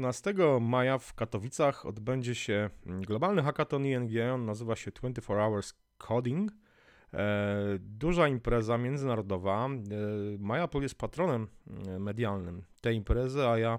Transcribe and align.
12 0.00 0.34
maja 0.60 0.98
w 0.98 1.14
Katowicach 1.14 1.86
odbędzie 1.86 2.34
się 2.34 2.70
globalny 2.86 3.42
hackathon 3.42 3.86
ING, 3.86 4.10
on 4.34 4.44
nazywa 4.44 4.76
się 4.76 4.90
24 4.90 5.40
Hours 5.40 5.74
Coding. 5.98 6.52
E, 7.14 7.78
duża 7.78 8.28
impreza 8.28 8.78
międzynarodowa. 8.78 9.66
E, 9.66 9.68
MyApple 10.38 10.80
jest 10.80 10.94
patronem 10.94 11.48
e, 11.86 11.98
medialnym 11.98 12.62
tej 12.80 12.96
imprezy, 12.96 13.46
a 13.46 13.58
ja 13.58 13.78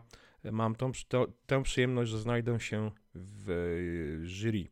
mam 0.52 0.76
tą, 0.76 0.92
to, 1.08 1.28
tę 1.46 1.64
przyjemność, 1.64 2.12
że 2.12 2.20
znajdę 2.20 2.60
się 2.60 2.92
w 3.16 4.22
jury 4.24 4.68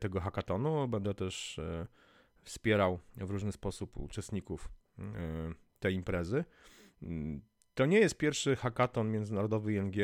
tego 0.00 0.20
hackathonu. 0.20 0.88
Będę 0.88 1.14
też 1.14 1.60
wspierał 2.44 2.98
w 3.16 3.30
różny 3.30 3.52
sposób 3.52 3.96
uczestników 3.96 4.68
tej 5.80 5.94
imprezy. 5.94 6.44
To 7.80 7.86
nie 7.86 7.98
jest 7.98 8.16
pierwszy 8.16 8.56
hackathon 8.56 9.10
międzynarodowy 9.10 9.74
ING. 9.74 9.94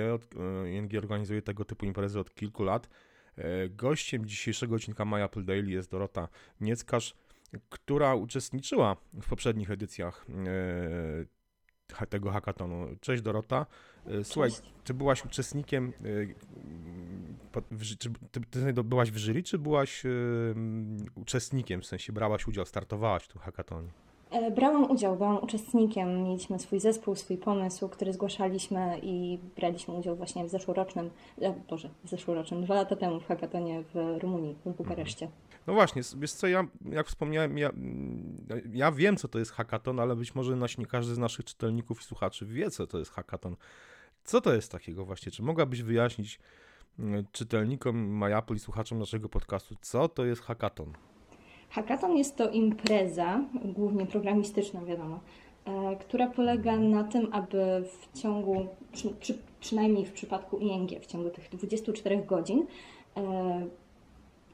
ING 0.67 0.95
organizuje 0.99 1.43
tego 1.43 1.65
typu 1.65 1.87
imprezy 1.87 2.21
od 2.21 2.35
kilku 2.35 2.65
lat. 2.65 2.89
Gościem 3.71 4.27
dzisiejszego 4.27 4.75
odcinka 4.75 5.05
My 5.05 5.25
Apple 5.25 5.45
Daily 5.45 5.71
jest 5.71 5.91
Dorota 5.91 6.29
Nieckarz, 6.61 7.15
która 7.69 8.15
uczestniczyła 8.15 8.97
w 9.23 9.29
poprzednich 9.29 9.71
edycjach 9.71 10.27
e, 12.01 12.07
tego 12.07 12.31
hackathonu. 12.31 12.97
Cześć 13.01 13.23
Dorota. 13.23 13.67
E, 14.07 14.25
słuchaj, 14.25 14.51
Cześć. 14.51 14.63
czy 14.85 14.95
byłaś 14.95 15.25
uczestnikiem, 15.25 15.93
e, 16.05 17.91
czy 17.97 18.11
ty 18.51 18.73
byłaś 18.85 19.11
w 19.11 19.17
jury, 19.17 19.43
czy 19.43 19.59
byłaś 19.59 20.03
uczestnikiem, 21.15 21.81
w 21.81 21.87
sensie 21.87 22.13
brałaś 22.13 22.47
udział, 22.47 22.67
startowałaś 22.67 23.25
w 23.25 23.29
tym 23.29 23.41
hackathonie? 23.41 24.06
E, 24.31 24.51
brałam 24.51 24.91
udział, 24.91 25.17
byłam 25.17 25.43
uczestnikiem, 25.43 26.25
mieliśmy 26.25 26.59
swój 26.59 26.81
zespół, 26.81 27.15
swój 27.15 27.37
pomysł, 27.37 27.89
który 27.89 28.13
zgłaszaliśmy 28.13 29.01
i 29.03 29.39
braliśmy 29.57 29.95
udział 29.95 30.17
właśnie 30.17 30.45
w 30.45 30.49
zeszłorocznym, 30.49 31.11
e, 31.41 31.55
Boże, 31.69 31.91
w 32.05 32.09
zeszłorocznym, 32.09 32.65
dwa 32.65 32.75
lata 32.75 32.97
temu 32.97 33.21
w 33.21 33.27
hackatonie 33.27 33.83
w 33.95 34.19
Rumunii, 34.23 34.57
w 34.67 34.77
Bukareszcie. 34.77 35.29
No 35.67 35.75
właśnie, 35.75 36.03
wiesz 36.17 36.33
co, 36.33 36.47
ja 36.47 36.67
jak 36.91 37.07
wspomniałem, 37.07 37.59
ja, 37.59 37.71
ja 38.73 38.93
wiem 38.93 39.17
co 39.17 39.29
to 39.29 39.39
jest 39.39 39.51
hackaton, 39.51 40.01
ale 40.01 40.17
być 40.17 40.35
może 40.35 40.57
nie 40.79 40.87
każdy 40.87 41.15
z 41.15 41.19
naszych 41.19 41.45
czytelników 41.45 42.01
i 42.01 42.05
słuchaczy 42.05 42.47
wie 42.47 42.71
co 42.71 42.87
to 42.87 42.99
jest 42.99 43.11
hackaton. 43.11 43.57
Co 44.25 44.41
to 44.41 44.55
jest 44.55 44.73
takiego 44.73 45.05
właśnie? 45.05 45.33
Czy 45.33 45.43
mogłabyś 45.43 45.83
wyjaśnić 45.83 46.39
czytelnikom 47.33 47.97
MyApple 47.97 48.57
i 48.57 48.59
słuchaczom 48.59 48.99
naszego 48.99 49.29
podcastu, 49.29 49.75
co 49.81 50.09
to 50.09 50.25
jest 50.25 50.43
hackaton? 50.43 50.93
Hackathon 51.69 52.17
jest 52.17 52.37
to 52.37 52.51
impreza, 52.51 53.45
głównie 53.65 54.07
programistyczna, 54.07 54.85
wiadomo, 54.85 55.21
e, 55.65 55.97
która 55.97 56.27
polega 56.27 56.77
na 56.77 57.05
tym, 57.05 57.29
aby 57.33 57.85
w 57.85 58.19
ciągu, 58.19 58.67
przy, 59.21 59.39
przynajmniej 59.61 60.07
w 60.07 60.13
przypadku 60.13 60.59
ING, 60.59 60.91
w 61.01 61.07
ciągu 61.07 61.31
tych 61.31 61.49
24 61.49 62.23
godzin, 62.23 62.67
e, 63.17 63.67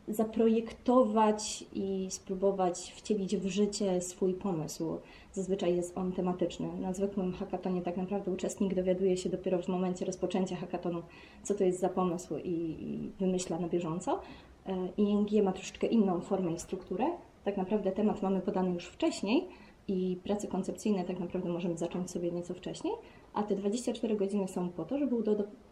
zaprojektować 0.08 1.64
i 1.72 2.06
spróbować 2.10 2.92
wcielić 2.96 3.36
w 3.36 3.46
życie 3.46 4.00
swój 4.00 4.34
pomysł. 4.34 4.98
Zazwyczaj 5.32 5.76
jest 5.76 5.98
on 5.98 6.12
tematyczny. 6.12 6.68
Na 6.80 6.92
zwykłym 6.92 7.32
hackatonie 7.32 7.82
tak 7.82 7.96
naprawdę 7.96 8.30
uczestnik 8.30 8.74
dowiaduje 8.74 9.16
się 9.16 9.28
dopiero 9.28 9.62
w 9.62 9.68
momencie 9.68 10.04
rozpoczęcia 10.04 10.56
hackatonu, 10.56 11.02
co 11.42 11.54
to 11.54 11.64
jest 11.64 11.80
za 11.80 11.88
pomysł 11.88 12.36
i, 12.36 12.50
i 12.50 13.10
wymyśla 13.20 13.58
na 13.58 13.68
bieżąco. 13.68 14.20
E, 14.66 14.88
ING 14.96 15.44
ma 15.44 15.52
troszeczkę 15.52 15.86
inną 15.86 16.20
formę 16.20 16.52
i 16.52 16.58
strukturę. 16.58 17.04
Tak 17.44 17.56
naprawdę 17.56 17.92
temat 17.92 18.22
mamy 18.22 18.40
podany 18.40 18.74
już 18.74 18.86
wcześniej 18.86 19.48
i 19.88 20.20
prace 20.24 20.48
koncepcyjne 20.48 21.04
tak 21.04 21.20
naprawdę 21.20 21.48
możemy 21.48 21.76
zacząć 21.76 22.10
sobie 22.10 22.32
nieco 22.32 22.54
wcześniej, 22.54 22.94
a 23.34 23.42
te 23.42 23.56
24 23.56 24.16
godziny 24.16 24.48
są 24.48 24.68
po 24.68 24.84
to, 24.84 24.98
żeby, 24.98 25.16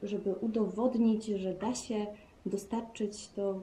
żeby 0.03 0.35
udowodnić, 0.35 1.27
że 1.27 1.55
da 1.55 1.75
się 1.75 2.07
dostarczyć 2.47 3.29
to 3.29 3.63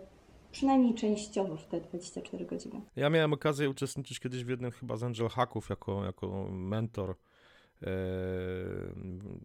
przynajmniej 0.51 0.93
częściowo 0.93 1.57
w 1.57 1.65
te 1.65 1.81
24 1.81 2.45
godziny. 2.45 2.81
Ja 2.95 3.09
miałem 3.09 3.33
okazję 3.33 3.69
uczestniczyć 3.69 4.19
kiedyś 4.19 4.43
w 4.43 4.49
jednym 4.49 4.71
chyba 4.71 4.97
z 4.97 5.03
Angel 5.03 5.29
Hacków 5.29 5.69
jako, 5.69 6.05
jako 6.05 6.47
mentor 6.51 7.09
e, 7.09 7.87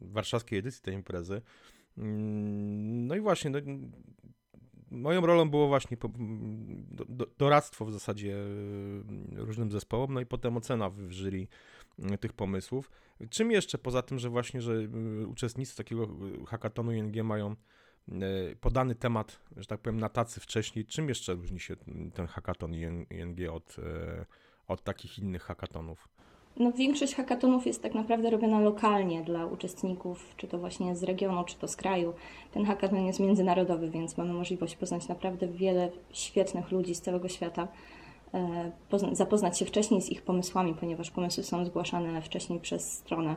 warszawskiej 0.01 0.59
edycji 0.59 0.83
tej 0.83 0.95
imprezy. 0.95 1.43
Mm, 1.99 3.07
no 3.07 3.15
i 3.15 3.21
właśnie, 3.21 3.51
no, 3.51 3.59
moją 4.93 5.27
rolą 5.27 5.51
było 5.51 5.69
właśnie 5.69 5.97
do, 6.91 7.05
do, 7.09 7.27
doradztwo 7.39 7.85
w 7.85 7.93
zasadzie 7.93 8.37
e, 8.37 9.45
różnym 9.45 9.71
zespołom, 9.71 10.15
no 10.15 10.21
i 10.21 10.27
potem 10.27 10.57
ocena 10.57 10.91
w 10.91 11.13
jury 11.13 11.47
e, 11.99 12.19
tych 12.19 12.33
pomysłów. 12.33 12.91
Czym 13.31 13.51
jeszcze, 13.51 13.79
poza 13.79 14.03
tym, 14.03 14.19
że 14.19 14.29
właśnie, 14.29 14.61
że 14.61 14.73
e, 14.73 15.27
uczestnicy 15.27 15.77
takiego 15.77 16.09
hackathonu 16.47 16.93
ING 16.93 17.17
mają 17.25 17.57
podany 18.61 18.95
temat, 18.95 19.41
że 19.57 19.67
tak 19.67 19.81
powiem, 19.81 20.01
na 20.01 20.09
tacy 20.09 20.41
wcześniej, 20.41 20.87
czym 20.87 21.09
jeszcze 21.09 21.35
różni 21.35 21.61
się 21.61 21.77
ten 22.15 22.27
hackathon 22.27 22.75
ING 22.75 23.51
od, 23.51 23.77
od 24.67 24.83
takich 24.83 25.19
innych 25.19 25.43
hackathonów? 25.43 26.09
No, 26.57 26.73
większość 26.73 27.15
hackathonów 27.15 27.67
jest 27.67 27.83
tak 27.83 27.95
naprawdę 27.95 28.31
robiona 28.31 28.61
lokalnie 28.61 29.23
dla 29.23 29.47
uczestników, 29.47 30.35
czy 30.37 30.49
to 30.49 30.59
właśnie 30.59 30.97
z 30.97 31.03
regionu, 31.03 31.45
czy 31.45 31.57
to 31.57 31.69
z 31.69 31.77
kraju. 31.77 32.13
Ten 32.53 32.65
hackathon 32.65 33.07
jest 33.07 33.21
międzynarodowy, 33.21 33.91
więc 33.91 34.17
mamy 34.17 34.33
możliwość 34.33 34.77
poznać 34.77 35.09
naprawdę 35.09 35.49
wiele 35.49 35.91
świetnych 36.13 36.71
ludzi 36.71 36.95
z 36.95 37.01
całego 37.01 37.29
świata, 37.29 37.69
e, 38.35 38.71
zapoznać 39.13 39.59
się 39.59 39.65
wcześniej 39.65 40.03
z 40.03 40.11
ich 40.11 40.23
pomysłami, 40.23 40.75
ponieważ 40.75 41.11
pomysły 41.11 41.45
są 41.45 41.65
zgłaszane 41.65 42.23
wcześniej 42.23 42.61
przez 42.61 42.93
stronę. 42.93 43.37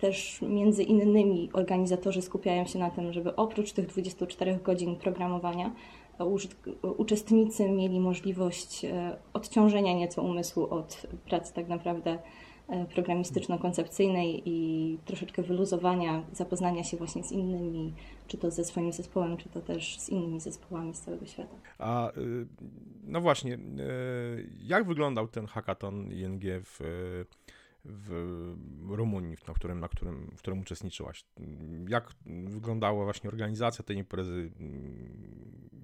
E, 0.00 0.10
też 0.10 0.42
między 0.42 0.82
innymi 0.82 1.50
organizatorzy 1.52 2.22
skupiają 2.22 2.66
się 2.66 2.78
na 2.78 2.90
tym, 2.90 3.12
żeby 3.12 3.36
oprócz 3.36 3.72
tych 3.72 3.86
24 3.86 4.58
godzin 4.64 4.96
programowania 4.96 5.72
uczestnicy 6.96 7.70
mieli 7.70 8.00
możliwość 8.00 8.84
e, 8.84 9.16
odciążenia 9.32 9.92
nieco 9.92 10.22
umysłu 10.22 10.74
od 10.74 11.06
pracy 11.28 11.54
tak 11.54 11.68
naprawdę 11.68 12.18
e, 12.68 12.84
programistyczno-koncepcyjnej 12.84 14.42
i 14.44 14.98
troszeczkę 15.04 15.42
wyluzowania, 15.42 16.22
zapoznania 16.32 16.84
się 16.84 16.96
właśnie 16.96 17.22
z 17.22 17.32
innymi, 17.32 17.92
czy 18.26 18.38
to 18.38 18.50
ze 18.50 18.64
swoim 18.64 18.92
zespołem, 18.92 19.36
czy 19.36 19.48
to 19.48 19.60
też 19.60 19.98
z 19.98 20.08
innymi 20.08 20.40
zespołami 20.40 20.94
z 20.94 21.00
całego 21.00 21.26
świata. 21.26 21.56
A 21.78 22.10
y, 22.10 22.46
no 23.04 23.20
właśnie, 23.20 23.54
y, 23.54 23.58
jak 24.62 24.84
wyglądał 24.86 25.28
ten 25.28 25.46
hackathon 25.46 26.12
ING 26.12 26.42
w 26.64 26.80
w 27.84 28.24
Rumunii, 28.88 29.36
na 29.48 29.54
którym, 29.54 29.80
na 29.80 29.88
którym, 29.88 30.30
w 30.36 30.38
którym 30.38 30.60
uczestniczyłaś. 30.60 31.24
Jak 31.88 32.12
wyglądała 32.46 33.04
właśnie 33.04 33.30
organizacja 33.30 33.84
tej 33.84 33.96
imprezy? 33.96 34.50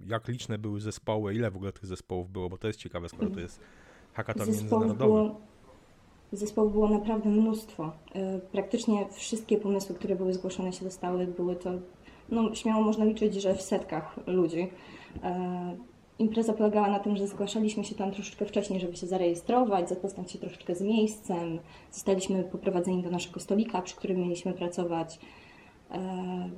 Jak 0.06 0.28
liczne 0.28 0.58
były 0.58 0.80
zespoły? 0.80 1.34
Ile 1.34 1.50
w 1.50 1.56
ogóle 1.56 1.72
tych 1.72 1.86
zespołów 1.86 2.30
było? 2.30 2.48
Bo 2.48 2.58
to 2.58 2.66
jest 2.66 2.78
ciekawe, 2.78 3.08
skoro 3.08 3.30
to 3.30 3.40
jest 3.40 3.60
hackathon 4.12 4.46
międzynarodowy. 4.46 4.96
Było, 4.96 5.40
zespołów 6.32 6.72
było 6.72 6.88
naprawdę 6.88 7.30
mnóstwo. 7.30 7.92
E, 8.14 8.38
praktycznie 8.38 9.06
wszystkie 9.12 9.56
pomysły, 9.56 9.94
które 9.94 10.16
były 10.16 10.34
zgłoszone 10.34 10.72
się 10.72 10.84
dostały, 10.84 11.26
były 11.26 11.56
to, 11.56 11.70
no 12.28 12.54
śmiało 12.54 12.82
można 12.82 13.04
liczyć, 13.04 13.34
że 13.34 13.54
w 13.54 13.62
setkach 13.62 14.20
ludzi. 14.26 14.70
E, 16.18 16.22
Impreza 16.22 16.52
polegała 16.52 16.88
na 16.90 16.98
tym, 16.98 17.16
że 17.16 17.26
zgłaszaliśmy 17.26 17.84
się 17.84 17.94
tam 17.94 18.12
troszeczkę 18.12 18.44
wcześniej, 18.44 18.80
żeby 18.80 18.96
się 18.96 19.06
zarejestrować, 19.06 19.88
zapoznać 19.88 20.30
się 20.30 20.38
troszeczkę 20.38 20.74
z 20.74 20.80
miejscem. 20.80 21.58
Zostaliśmy 21.90 22.44
poprowadzeni 22.44 23.02
do 23.02 23.10
naszego 23.10 23.40
stolika, 23.40 23.82
przy 23.82 23.96
którym 23.96 24.20
mieliśmy 24.20 24.52
pracować. 24.52 25.18
E, 25.90 26.50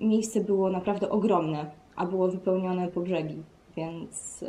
miejsce 0.00 0.40
było 0.40 0.70
naprawdę 0.70 1.10
ogromne, 1.10 1.70
a 1.96 2.06
było 2.06 2.28
wypełnione 2.28 2.88
po 2.88 3.00
brzegi, 3.00 3.42
więc 3.76 4.42
e, 4.42 4.46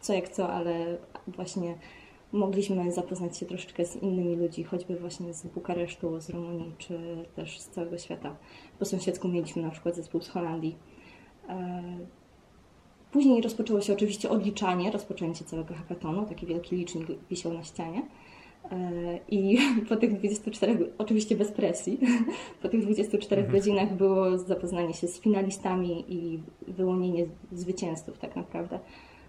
co 0.00 0.12
jak 0.12 0.28
co, 0.28 0.48
ale 0.48 0.98
właśnie 1.28 1.74
mogliśmy 2.32 2.92
zapoznać 2.92 3.38
się 3.38 3.46
troszeczkę 3.46 3.84
z 3.84 3.96
innymi 3.96 4.36
ludźmi, 4.36 4.64
choćby 4.64 4.96
właśnie 4.96 5.34
z 5.34 5.46
Bukaresztu, 5.46 6.20
z 6.20 6.30
Rumunii, 6.30 6.72
czy 6.78 6.98
też 7.36 7.60
z 7.60 7.68
całego 7.68 7.98
świata. 7.98 8.36
Po 8.78 8.84
sąsiedzku 8.84 9.28
mieliśmy 9.28 9.62
na 9.62 9.70
przykład 9.70 9.96
zespół 9.96 10.20
z 10.20 10.28
Holandii. 10.28 10.76
Później 13.14 13.42
rozpoczęło 13.42 13.80
się 13.80 13.92
oczywiście 13.92 14.30
odliczanie, 14.30 14.90
rozpoczęcie 14.90 15.44
całego 15.44 15.74
hackathonu, 15.74 16.26
taki 16.26 16.46
wielki 16.46 16.76
licznik 16.76 17.06
wisiał 17.30 17.52
na 17.52 17.64
ścianie. 17.64 18.02
E, 18.70 19.18
I 19.28 19.58
po 19.88 19.96
tych 19.96 20.18
24, 20.18 20.92
oczywiście 20.98 21.36
bez 21.36 21.52
presji, 21.52 22.00
po 22.62 22.68
tych 22.68 22.82
24 22.82 23.42
mhm. 23.42 23.58
godzinach 23.58 23.96
było 23.96 24.38
zapoznanie 24.38 24.94
się 24.94 25.08
z 25.08 25.20
finalistami 25.20 26.04
i 26.08 26.40
wyłonienie 26.68 27.26
zwycięzców 27.52 28.18
tak 28.18 28.36
naprawdę. 28.36 28.78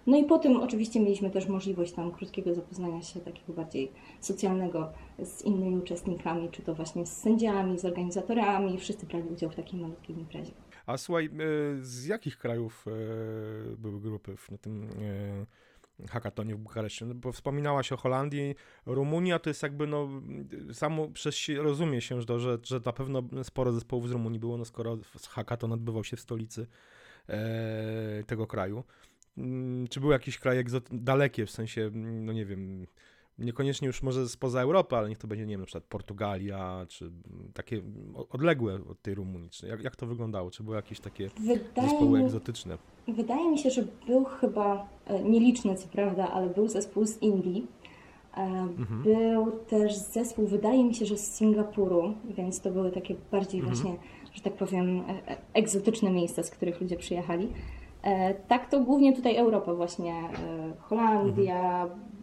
No 0.06 0.16
i 0.16 0.24
potem 0.24 0.56
oczywiście 0.56 1.00
mieliśmy 1.00 1.30
też 1.30 1.48
możliwość 1.48 1.92
tam 1.92 2.10
krótkiego 2.10 2.54
zapoznania 2.54 3.02
się 3.02 3.20
takiego 3.20 3.52
bardziej 3.52 3.92
socjalnego 4.20 4.88
z 5.18 5.42
innymi 5.42 5.76
uczestnikami, 5.76 6.48
czy 6.50 6.62
to 6.62 6.74
właśnie 6.74 7.06
z 7.06 7.16
sędziami, 7.16 7.78
z 7.78 7.84
organizatorami. 7.84 8.78
Wszyscy 8.78 9.06
brali 9.06 9.28
udział 9.28 9.50
w 9.50 9.54
takiej 9.54 9.80
malutkiej 9.80 10.18
imprezie. 10.18 10.52
A 10.86 10.96
słuchaj, 10.96 11.26
e, 11.26 11.30
z 11.80 12.06
jakich 12.06 12.38
krajów 12.38 12.84
e, 12.86 13.76
były 13.76 14.00
grupy 14.00 14.36
na 14.50 14.58
tym 14.58 14.88
hackatonie 16.10 16.54
w 16.54 16.58
Bukareszcie, 16.58 17.06
no 17.06 17.14
bo 17.14 17.32
wspominałaś 17.32 17.92
o 17.92 17.96
Holandii, 17.96 18.54
Rumunia 18.86 19.38
to 19.38 19.50
jest 19.50 19.62
jakby, 19.62 19.86
no, 19.86 20.08
samo 20.72 21.08
przez 21.08 21.36
rozumie 21.58 22.00
się, 22.00 22.22
że, 22.22 22.40
że, 22.40 22.58
że 22.62 22.80
na 22.84 22.92
pewno 22.92 23.22
sporo 23.42 23.72
zespołów 23.72 24.08
z 24.08 24.12
Rumunii 24.12 24.40
było, 24.40 24.56
no 24.56 24.64
skoro 24.64 24.98
hackaton 25.28 25.72
odbywał 25.72 26.04
się 26.04 26.16
w 26.16 26.20
stolicy 26.20 26.66
e, 27.28 28.24
tego 28.26 28.46
kraju. 28.46 28.84
Mm, 29.38 29.88
czy 29.88 30.00
były 30.00 30.12
jakieś 30.12 30.38
kraje 30.38 30.64
dalekie, 30.90 31.46
w 31.46 31.50
sensie, 31.50 31.90
no 31.94 32.32
nie 32.32 32.46
wiem, 32.46 32.86
niekoniecznie 33.38 33.86
już 33.86 34.02
może 34.02 34.28
spoza 34.28 34.60
Europy, 34.60 34.96
ale 34.96 35.08
niech 35.08 35.18
to 35.18 35.28
będzie, 35.28 35.46
nie 35.46 35.54
wiem, 35.54 35.60
na 35.60 35.66
przykład 35.66 35.84
Portugalia, 35.84 36.86
czy 36.88 37.10
takie 37.54 37.82
odległe 38.30 38.74
od 38.90 39.02
tej 39.02 39.14
Rumunii. 39.14 39.50
Czy 39.50 39.66
jak, 39.66 39.82
jak 39.82 39.96
to 39.96 40.06
wyglądało? 40.06 40.50
Czy 40.50 40.62
były 40.62 40.76
jakieś 40.76 41.00
takie 41.00 41.30
wydaje 41.40 41.88
zespoły 41.88 42.18
mi, 42.18 42.24
egzotyczne? 42.24 42.78
Wydaje 43.08 43.50
mi 43.50 43.58
się, 43.58 43.70
że 43.70 43.84
był 44.06 44.24
chyba, 44.24 44.88
e, 45.06 45.22
nieliczny 45.22 45.76
co 45.76 45.88
prawda, 45.88 46.28
ale 46.28 46.50
był 46.50 46.68
zespół 46.68 47.06
z 47.06 47.22
Indii. 47.22 47.66
E, 48.36 48.40
mhm. 48.42 49.02
Był 49.02 49.52
też 49.52 49.96
zespół, 49.96 50.46
wydaje 50.46 50.84
mi 50.84 50.94
się, 50.94 51.06
że 51.06 51.16
z 51.16 51.36
Singapuru, 51.36 52.14
więc 52.36 52.60
to 52.60 52.70
były 52.70 52.90
takie 52.90 53.14
bardziej 53.32 53.60
mhm. 53.60 53.76
właśnie, 53.76 53.98
że 54.34 54.42
tak 54.42 54.52
powiem, 54.52 55.00
e, 55.00 55.36
egzotyczne 55.54 56.10
miejsca, 56.10 56.42
z 56.42 56.50
których 56.50 56.80
ludzie 56.80 56.96
przyjechali. 56.96 57.48
Tak 58.48 58.70
to 58.70 58.80
głównie 58.80 59.16
tutaj 59.16 59.36
Europa 59.36 59.74
właśnie, 59.74 60.14
Holandia, 60.78 61.82
mhm 61.82 62.15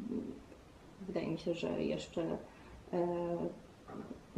wydaje 1.13 1.31
mi 1.31 1.37
się, 1.37 1.53
że 1.53 1.83
jeszcze 1.83 2.37
e, 2.93 3.07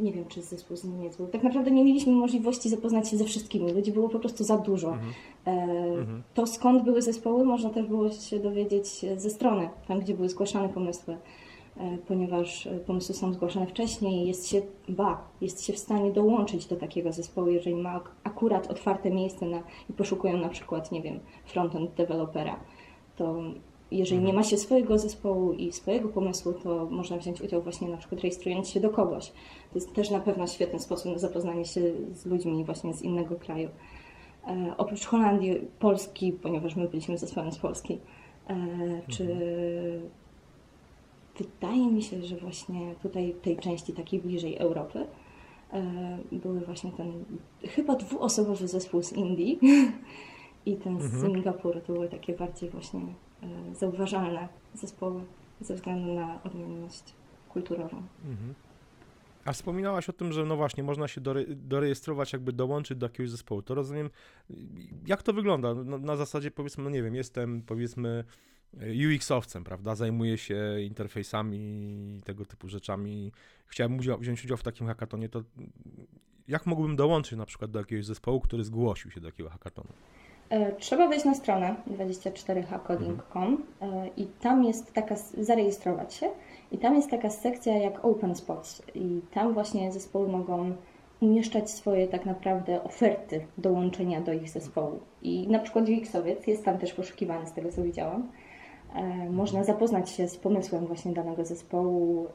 nie 0.00 0.12
wiem, 0.12 0.24
czy 0.28 0.42
zespół 0.42 0.76
z 0.76 0.84
Niemiec 0.84 1.16
był. 1.16 1.26
Tak 1.26 1.42
naprawdę 1.42 1.70
nie 1.70 1.84
mieliśmy 1.84 2.12
możliwości 2.12 2.68
zapoznać 2.68 3.10
się 3.10 3.16
ze 3.16 3.24
wszystkimi. 3.24 3.72
Ludzi 3.72 3.92
było 3.92 4.08
po 4.08 4.18
prostu 4.18 4.44
za 4.44 4.58
dużo. 4.58 4.88
Mhm. 4.88 5.12
E, 5.46 5.50
mhm. 5.98 6.22
To 6.34 6.46
skąd 6.46 6.84
były 6.84 7.02
zespoły, 7.02 7.44
można 7.44 7.70
też 7.70 7.86
było 7.86 8.10
się 8.10 8.38
dowiedzieć 8.38 8.86
ze 9.16 9.30
strony, 9.30 9.68
tam 9.88 10.00
gdzie 10.00 10.14
były 10.14 10.28
zgłaszane 10.28 10.68
pomysły. 10.68 11.16
E, 11.76 11.98
ponieważ 11.98 12.68
pomysły 12.86 13.14
są 13.14 13.32
zgłaszane 13.32 13.66
wcześniej, 13.66 14.26
jest 14.26 14.48
się, 14.48 14.62
ba, 14.88 15.24
jest 15.40 15.64
się 15.64 15.72
w 15.72 15.78
stanie 15.78 16.12
dołączyć 16.12 16.66
do 16.66 16.76
takiego 16.76 17.12
zespołu, 17.12 17.48
jeżeli 17.48 17.76
ma 17.76 18.00
akurat 18.24 18.66
otwarte 18.66 19.10
miejsce 19.10 19.46
na, 19.46 19.62
i 19.90 19.92
poszukują 19.92 20.36
na 20.36 20.48
przykład, 20.48 20.92
nie 20.92 21.02
wiem, 21.02 21.20
frontend 21.44 21.94
dewelopera, 21.94 22.60
to 23.16 23.42
jeżeli 23.90 24.22
nie 24.22 24.32
ma 24.32 24.42
się 24.42 24.56
swojego 24.56 24.98
zespołu 24.98 25.52
i 25.52 25.72
swojego 25.72 26.08
pomysłu, 26.08 26.52
to 26.52 26.86
można 26.90 27.16
wziąć 27.16 27.40
udział 27.40 27.62
właśnie 27.62 27.88
na 27.88 27.96
przykład 27.96 28.20
rejestrując 28.20 28.68
się 28.68 28.80
do 28.80 28.90
kogoś. 28.90 29.28
To 29.72 29.74
jest 29.74 29.92
też 29.92 30.10
na 30.10 30.20
pewno 30.20 30.46
świetny 30.46 30.80
sposób 30.80 31.12
na 31.12 31.18
zapoznanie 31.18 31.64
się 31.64 31.80
z 32.12 32.26
ludźmi 32.26 32.64
właśnie 32.64 32.94
z 32.94 33.02
innego 33.02 33.36
kraju. 33.36 33.68
E, 34.46 34.74
oprócz 34.76 35.04
Holandii, 35.06 35.60
Polski, 35.78 36.32
ponieważ 36.32 36.76
my 36.76 36.88
byliśmy 36.88 37.18
zespołem 37.18 37.52
z 37.52 37.58
Polski, 37.58 37.98
e, 38.48 38.56
czy 39.08 39.22
mhm. 39.22 40.10
wydaje 41.38 41.86
mi 41.86 42.02
się, 42.02 42.22
że 42.22 42.36
właśnie 42.36 42.94
tutaj 43.02 43.34
tej 43.42 43.56
części 43.56 43.92
takiej 43.92 44.20
bliżej 44.20 44.56
Europy 44.56 45.06
e, 45.72 46.18
były 46.32 46.60
właśnie 46.60 46.92
ten 46.92 47.24
chyba 47.62 47.94
dwuosobowy 47.94 48.68
zespół 48.68 49.02
z 49.02 49.12
Indii 49.12 49.58
i 50.66 50.76
ten 50.76 51.00
z 51.00 51.04
mhm. 51.04 51.22
Singapuru. 51.22 51.80
To 51.80 51.92
były 51.92 52.08
takie 52.08 52.32
bardziej 52.32 52.70
właśnie 52.70 53.00
zauważalne 53.72 54.48
zespoły 54.74 55.24
ze 55.60 55.74
względu 55.74 56.14
na 56.14 56.42
odmienność 56.42 57.14
kulturową. 57.48 58.02
Mhm. 58.24 58.54
A 59.44 59.52
wspominałaś 59.52 60.08
o 60.08 60.12
tym, 60.12 60.32
że 60.32 60.44
no 60.44 60.56
właśnie, 60.56 60.82
można 60.82 61.08
się 61.08 61.20
dore, 61.20 61.44
dorejestrować, 61.48 62.32
jakby 62.32 62.52
dołączyć 62.52 62.98
do 62.98 63.06
jakiegoś 63.06 63.30
zespołu. 63.30 63.62
To 63.62 63.74
rozumiem, 63.74 64.10
jak 65.06 65.22
to 65.22 65.32
wygląda? 65.32 65.74
No, 65.74 65.98
na 65.98 66.16
zasadzie 66.16 66.50
powiedzmy, 66.50 66.84
no 66.84 66.90
nie 66.90 67.02
wiem, 67.02 67.14
jestem 67.14 67.62
powiedzmy 67.62 68.24
UX-owcem, 68.74 69.64
prawda? 69.64 69.94
Zajmuję 69.94 70.38
się 70.38 70.80
interfejsami 70.80 71.58
i 71.58 72.22
tego 72.22 72.44
typu 72.44 72.68
rzeczami. 72.68 73.32
Chciałem 73.66 73.98
udział, 73.98 74.18
wziąć 74.18 74.44
udział 74.44 74.56
w 74.56 74.62
takim 74.62 74.86
hackatonie, 74.86 75.28
to 75.28 75.42
jak 76.48 76.66
mógłbym 76.66 76.96
dołączyć 76.96 77.38
na 77.38 77.46
przykład 77.46 77.70
do 77.70 77.78
jakiegoś 77.78 78.06
zespołu, 78.06 78.40
który 78.40 78.64
zgłosił 78.64 79.10
się 79.10 79.20
do 79.20 79.30
takiego 79.30 79.50
hackatonu? 79.50 79.92
E, 80.50 80.72
trzeba 80.72 81.08
wejść 81.08 81.24
na 81.24 81.34
stronę 81.34 81.74
24hcoding.com 81.90 83.62
e, 83.80 84.08
i 84.16 84.26
tam 84.26 84.64
jest 84.64 84.92
taka, 84.92 85.14
zarejestrować 85.38 86.14
się 86.14 86.30
i 86.72 86.78
tam 86.78 86.94
jest 86.94 87.10
taka 87.10 87.30
sekcja 87.30 87.78
jak 87.78 88.04
Open 88.04 88.36
Spots 88.36 88.82
i 88.94 89.20
tam 89.30 89.54
właśnie 89.54 89.92
zespoły 89.92 90.28
mogą 90.28 90.72
umieszczać 91.20 91.70
swoje 91.70 92.08
tak 92.08 92.26
naprawdę 92.26 92.84
oferty 92.84 93.46
dołączenia 93.58 94.20
do 94.20 94.32
ich 94.32 94.50
zespołu. 94.50 95.00
I 95.22 95.48
na 95.48 95.58
przykład 95.58 95.88
UX-owiec 95.88 96.46
jest 96.46 96.64
tam 96.64 96.78
też 96.78 96.92
poszukiwany 96.92 97.46
z 97.46 97.52
tego 97.52 97.72
co 97.72 97.82
widziałam. 97.82 98.28
E, 98.94 99.30
można 99.30 99.64
zapoznać 99.64 100.10
się 100.10 100.28
z 100.28 100.36
pomysłem 100.36 100.86
właśnie 100.86 101.12
danego 101.12 101.44
zespołu, 101.44 102.26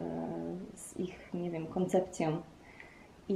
z 0.76 1.00
ich, 1.00 1.30
nie 1.34 1.52
wiem, 1.52 1.68
koncepcją 1.68 2.38
i 3.30 3.36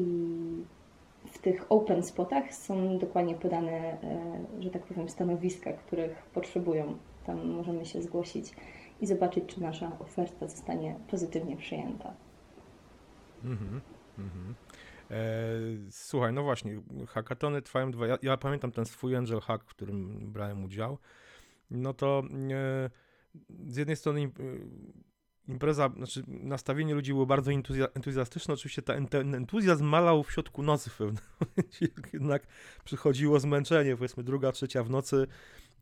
w 1.35 1.39
tych 1.39 1.65
open 1.69 2.03
spotach 2.03 2.53
są 2.53 2.97
dokładnie 2.97 3.35
podane, 3.35 3.71
e, 3.71 4.45
że 4.59 4.69
tak 4.69 4.83
powiem, 4.83 5.09
stanowiska, 5.09 5.73
których 5.73 6.25
potrzebują. 6.33 6.97
Tam 7.25 7.47
możemy 7.47 7.85
się 7.85 8.01
zgłosić 8.01 8.53
i 9.01 9.07
zobaczyć, 9.07 9.43
czy 9.47 9.61
nasza 9.61 9.99
oferta 9.99 10.47
zostanie 10.47 10.95
pozytywnie 11.07 11.57
przyjęta. 11.57 12.13
Mhm, 13.43 13.81
mhm. 14.17 14.55
E, 15.11 15.15
słuchaj, 15.91 16.33
no 16.33 16.43
właśnie, 16.43 16.81
hackatony 17.07 17.61
trwają 17.61 17.91
dwa. 17.91 18.07
Ja, 18.07 18.17
ja, 18.21 18.37
pamiętam 18.37 18.71
ten 18.71 18.85
swój 18.85 19.15
Angel 19.15 19.39
Hack, 19.39 19.63
w 19.63 19.75
którym 19.75 20.31
brałem 20.31 20.63
udział. 20.63 20.97
No 21.71 21.93
to 21.93 22.23
e, 22.51 22.89
z 23.67 23.77
jednej 23.77 23.95
strony 23.95 24.31
impreza, 25.47 25.89
znaczy 25.89 26.23
nastawienie 26.27 26.93
ludzi 26.93 27.13
było 27.13 27.25
bardzo 27.25 27.51
entuzjastyczne. 27.93 28.53
Oczywiście 28.53 28.81
ten, 28.81 29.35
entuzjazm 29.35 29.85
malał 29.85 30.23
w 30.23 30.31
środku 30.31 30.63
nocy 30.63 30.89
w 30.89 30.97
pewnym 30.97 31.23
momencie. 31.39 31.87
Jednak 32.13 32.47
przychodziło 32.85 33.39
zmęczenie, 33.39 33.95
powiedzmy 33.95 34.23
druga, 34.23 34.51
trzecia 34.51 34.83
w 34.83 34.89
nocy, 34.89 35.27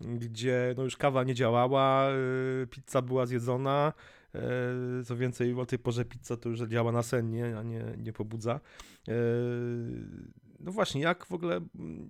gdzie 0.01 0.74
no 0.77 0.83
już 0.83 0.98
kawa 0.98 1.24
nie 1.24 1.36
działała, 1.36 2.10
y, 2.63 2.68
pizza 2.68 3.01
była 3.01 3.25
zjedzona. 3.25 3.94
Y, 5.01 5.06
co 5.06 5.15
więcej, 5.15 5.54
o 5.54 5.66
tej 5.66 5.80
porze 5.80 6.06
pizza 6.06 6.38
to 6.38 6.50
już 6.50 6.59
działa 6.59 6.92
nasennie, 6.92 7.57
a 7.57 7.63
nie, 7.63 7.83
nie 7.98 8.13
pobudza. 8.13 8.59
No 10.63 10.71
właśnie, 10.71 11.01
jak 11.01 11.25
w 11.25 11.31
ogóle 11.31 11.56
mm, 11.56 12.10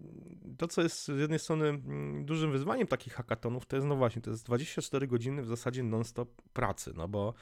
to, 0.57 0.67
co 0.67 0.81
jest 0.81 1.05
z 1.05 1.19
jednej 1.19 1.39
strony 1.39 1.67
mm, 1.67 2.25
dużym 2.25 2.51
wyzwaniem 2.51 2.87
takich 2.87 3.13
hackatonów, 3.13 3.65
to 3.65 3.75
jest 3.75 3.87
no 3.87 3.95
właśnie, 3.95 4.21
to 4.21 4.31
jest 4.31 4.45
24 4.45 5.07
godziny 5.07 5.41
w 5.41 5.47
zasadzie 5.47 5.83
non-stop 5.83 6.41
pracy, 6.41 6.93
no 6.95 7.07
bo 7.07 7.33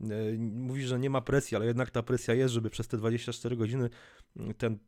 e, 0.00 0.06
mówi, 0.38 0.82
że 0.82 0.98
nie 0.98 1.10
ma 1.10 1.20
presji, 1.20 1.56
ale 1.56 1.66
jednak 1.66 1.90
ta 1.90 2.02
presja 2.02 2.34
jest, 2.34 2.54
żeby 2.54 2.70
przez 2.70 2.88
te 2.88 2.96
24 2.96 3.56
godziny 3.56 3.90
mm, 4.36 4.54
ten 4.54 4.78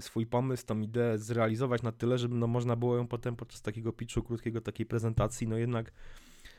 swój 0.00 0.26
pomysł, 0.26 0.66
tą 0.66 0.80
ideę 0.80 1.18
zrealizować 1.18 1.82
na 1.82 1.92
tyle, 1.92 2.18
żeby 2.18 2.34
no 2.34 2.46
można 2.46 2.76
było 2.76 2.96
ją 2.96 3.06
potem 3.06 3.36
podczas 3.36 3.62
takiego 3.62 3.92
pitchu, 3.92 4.22
krótkiego 4.22 4.60
takiej 4.60 4.86
prezentacji, 4.86 5.48
no 5.48 5.56
jednak 5.56 5.92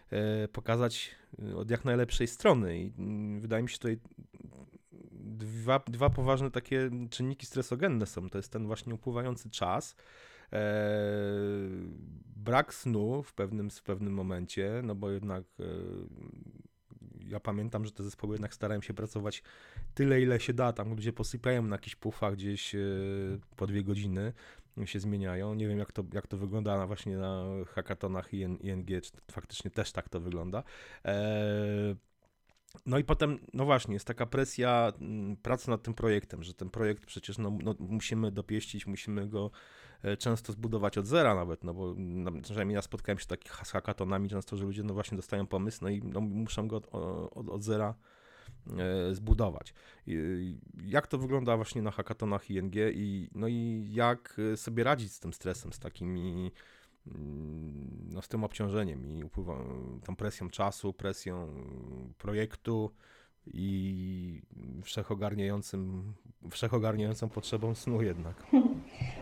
e, 0.10 0.48
pokazać 0.48 1.16
e, 1.44 1.56
od 1.56 1.70
jak 1.70 1.86
najlepszej 1.86 2.28
strony. 2.28 2.80
I 2.80 2.92
wydaje 3.40 3.64
mi 3.64 3.70
się 3.70 3.78
tutaj 3.78 4.00
dwa, 5.26 5.80
dwa 5.88 6.10
poważne 6.10 6.52
takie 6.52 6.90
czynniki 7.10 7.46
stresogenne 7.46 8.06
są. 8.06 8.30
To 8.30 8.38
jest 8.38 8.52
ten 8.52 8.68
właśnie 8.68 8.94
upływający 8.94 9.50
czas, 9.50 9.96
e, 10.54 10.60
brak 12.36 12.74
snu 12.74 13.24
w 13.24 13.34
pewnym, 13.34 13.70
w 13.70 13.84
pewnym 13.84 14.14
momencie, 14.14 14.82
no 14.84 14.96
bo 14.96 15.12
jednak 15.12 15.44
e, 15.60 15.64
ja 17.26 17.40
pamiętam, 17.40 17.86
że 17.86 17.92
te 17.92 18.04
zespoły 18.04 18.34
jednak 18.36 18.54
starają 18.54 18.82
się 18.82 18.94
pracować 18.94 19.44
tyle, 19.94 20.22
ile 20.22 20.40
się 20.40 20.54
da. 20.54 20.74
Tam 20.74 20.90
ludzie 20.90 21.14
posypiają 21.14 21.64
na 21.64 21.76
jakichś 21.76 21.96
pufach 21.96 22.34
gdzieś 22.34 22.76
e, 22.76 22.80
po 23.56 23.68
dwie 23.68 23.84
godziny 23.84 24.34
się 24.86 25.00
zmieniają. 25.00 25.56
Nie 25.56 25.68
wiem, 25.68 25.80
jak 25.80 25.92
to, 25.92 26.04
jak 26.14 26.28
to 26.28 26.38
wygląda 26.38 26.78
na 26.78 26.88
właśnie 26.88 27.18
na 27.18 27.46
hackatonach 27.68 28.34
ING, 28.34 28.88
czy 29.04 29.12
faktycznie 29.32 29.72
też 29.72 29.92
tak 29.92 30.10
to 30.10 30.20
wygląda. 30.20 30.64
E, 31.06 31.96
no 32.86 32.98
i 32.98 33.04
potem, 33.04 33.40
no 33.54 33.66
właśnie, 33.66 33.94
jest 33.94 34.08
taka 34.08 34.26
presja 34.26 34.94
mm, 35.02 35.38
pracy 35.38 35.70
nad 35.70 35.84
tym 35.84 35.94
projektem, 35.94 36.44
że 36.44 36.54
ten 36.54 36.70
projekt 36.70 37.06
przecież 37.06 37.38
no, 37.38 37.58
no, 37.64 37.76
musimy 37.80 38.32
dopieścić, 38.32 38.88
musimy 38.88 39.28
go 39.28 39.52
e, 40.04 40.18
często 40.18 40.54
zbudować 40.54 40.98
od 40.98 41.08
zera 41.08 41.36
nawet, 41.36 41.64
no 41.64 41.74
bo 41.74 41.94
no, 41.98 42.32
przynajmniej 42.42 42.76
ja 42.76 42.82
spotkałem 42.82 43.20
się 43.20 43.26
takich 43.26 43.52
z 43.52 43.72
hackatonami 43.72 44.30
często, 44.30 44.58
że 44.58 44.64
ludzie 44.64 44.84
no 44.84 44.94
właśnie 44.94 45.16
dostają 45.16 45.48
pomysł, 45.48 45.80
no 45.82 45.90
i 45.90 46.02
no, 46.04 46.22
muszą 46.22 46.68
go 46.68 46.76
od, 46.76 46.88
od, 47.36 47.50
od 47.50 47.64
zera 47.64 47.96
e, 48.78 49.16
zbudować. 49.16 49.74
Jak 50.84 51.08
to 51.08 51.18
wygląda 51.18 51.56
właśnie 51.56 51.82
na 51.82 51.92
hackatonach 51.92 52.52
ING 52.52 52.76
i 52.76 53.30
no 53.36 53.48
i 53.48 53.88
jak 53.92 54.38
e, 54.54 54.58
sobie 54.58 54.84
radzić 54.84 55.14
z 55.14 55.20
tym 55.20 55.34
stresem, 55.34 55.74
z 55.74 55.80
takimi 55.80 56.52
no, 58.14 58.22
z 58.22 58.28
tym 58.28 58.44
obciążeniem 58.44 59.06
i 59.06 59.24
upływa, 59.24 59.58
tą 60.06 60.16
presją 60.16 60.50
czasu, 60.50 60.94
presją 60.94 61.48
projektu 62.18 62.92
i 63.54 64.42
wszechogarniającym, 64.84 66.14
wszechogarniającą 66.50 67.30
potrzebą 67.30 67.76
snu 67.76 68.02
jednak. 68.02 68.36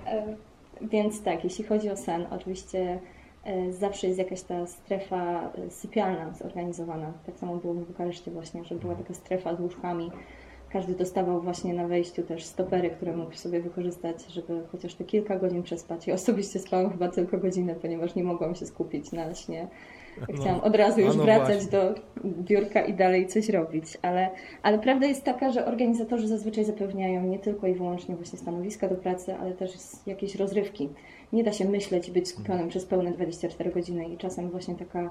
E, 0.08 0.38
więc 0.82 1.24
tak, 1.24 1.44
jeśli 1.44 1.64
chodzi 1.64 1.90
o 1.90 1.98
sen, 1.98 2.26
oczywiście 2.32 3.00
e, 3.44 3.74
zawsze 3.74 4.08
jest 4.08 4.20
jakaś 4.20 4.42
ta 4.42 4.68
strefa 4.68 5.52
e, 5.54 5.72
sypialna 5.72 6.34
zorganizowana. 6.34 7.14
Tak 7.26 7.38
samo 7.38 7.58
było 7.58 7.74
w 7.74 7.88
Bukareszcie 7.88 8.32
właśnie, 8.32 8.64
że 8.64 8.76
była 8.76 8.96
taka 8.96 9.14
strefa 9.14 9.56
z 9.56 9.60
łóżkami. 9.60 10.12
Każdy 10.74 10.96
dostawał 10.96 11.42
właśnie 11.42 11.74
na 11.74 11.88
wejściu 11.88 12.24
też 12.24 12.46
stopery, 12.46 12.90
które 12.90 13.18
mógł 13.18 13.36
sobie 13.36 13.62
wykorzystać, 13.62 14.26
żeby 14.30 14.62
chociaż 14.72 14.94
te 14.96 15.04
kilka 15.04 15.40
godzin 15.40 15.64
przespać. 15.64 16.08
Ja 16.08 16.14
osobiście 16.14 16.60
spałam 16.60 16.92
chyba 16.92 17.08
tylko 17.08 17.38
godzinę, 17.38 17.76
ponieważ 17.76 18.16
nie 18.16 18.24
mogłam 18.24 18.56
się 18.56 18.66
skupić 18.66 19.12
na 19.12 19.36
śnie. 19.36 19.68
No, 20.22 20.42
Chciałam 20.42 20.60
od 20.62 20.76
razu 20.76 21.02
już 21.02 21.16
no 21.16 21.24
wracać 21.24 21.62
właśnie. 21.62 21.72
do 21.72 21.96
biurka 22.26 22.82
i 22.82 22.94
dalej 22.94 23.28
coś 23.28 23.50
robić, 23.50 23.98
ale, 24.02 24.30
ale 24.64 24.80
prawda 24.80 25.06
jest 25.06 25.24
taka, 25.24 25.52
że 25.52 25.66
organizatorzy 25.66 26.28
zazwyczaj 26.28 26.66
zapewniają 26.66 27.24
nie 27.24 27.40
tylko 27.40 27.68
i 27.68 27.74
wyłącznie 27.74 28.16
właśnie 28.16 28.40
stanowiska 28.40 28.88
do 28.88 28.96
pracy, 28.96 29.36
ale 29.36 29.54
też 29.54 29.72
jakieś 30.06 30.36
rozrywki. 30.36 30.90
Nie 31.34 31.44
da 31.44 31.52
się 31.52 31.66
myśleć 31.66 32.10
i 32.10 32.12
być 32.12 32.28
skupionym 32.28 32.70
przez 32.70 32.86
pełne 32.86 33.12
24 33.12 33.72
godziny 33.72 34.06
i 34.06 34.18
czasem 34.18 34.50
właśnie 34.50 34.76
taka 34.76 35.00
e, 35.02 35.10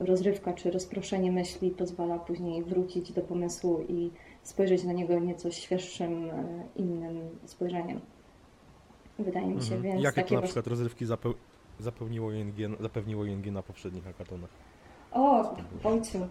rozrywka 0.00 0.52
czy 0.52 0.70
rozproszenie 0.70 1.32
myśli 1.32 1.70
pozwala 1.70 2.18
później 2.18 2.62
wrócić 2.64 3.12
do 3.12 3.22
pomysłu 3.22 3.80
i 3.88 4.10
spojrzeć 4.48 4.84
na 4.84 4.92
niego 4.92 5.18
nieco 5.18 5.50
świeższym, 5.50 6.30
e, 6.30 6.44
innym 6.76 7.38
spojrzeniem. 7.44 8.00
Wydaje 9.18 9.46
mi 9.46 9.62
się, 9.62 9.74
Mhm. 9.74 9.82
więc 9.82 10.02
Jakie 10.02 10.22
to 10.22 10.34
na 10.34 10.42
przykład 10.42 10.66
rozrywki 10.66 11.06
zapeł... 11.06 11.34
zapełniło 11.78 12.32
ING, 12.32 12.54
zapewniło 12.80 13.24
ING 13.24 13.46
na 13.46 13.62
poprzednich 13.62 14.04
hackathonach? 14.04 14.50
O, 15.12 15.54
ojcu, 15.84 16.18
e, 16.18 16.26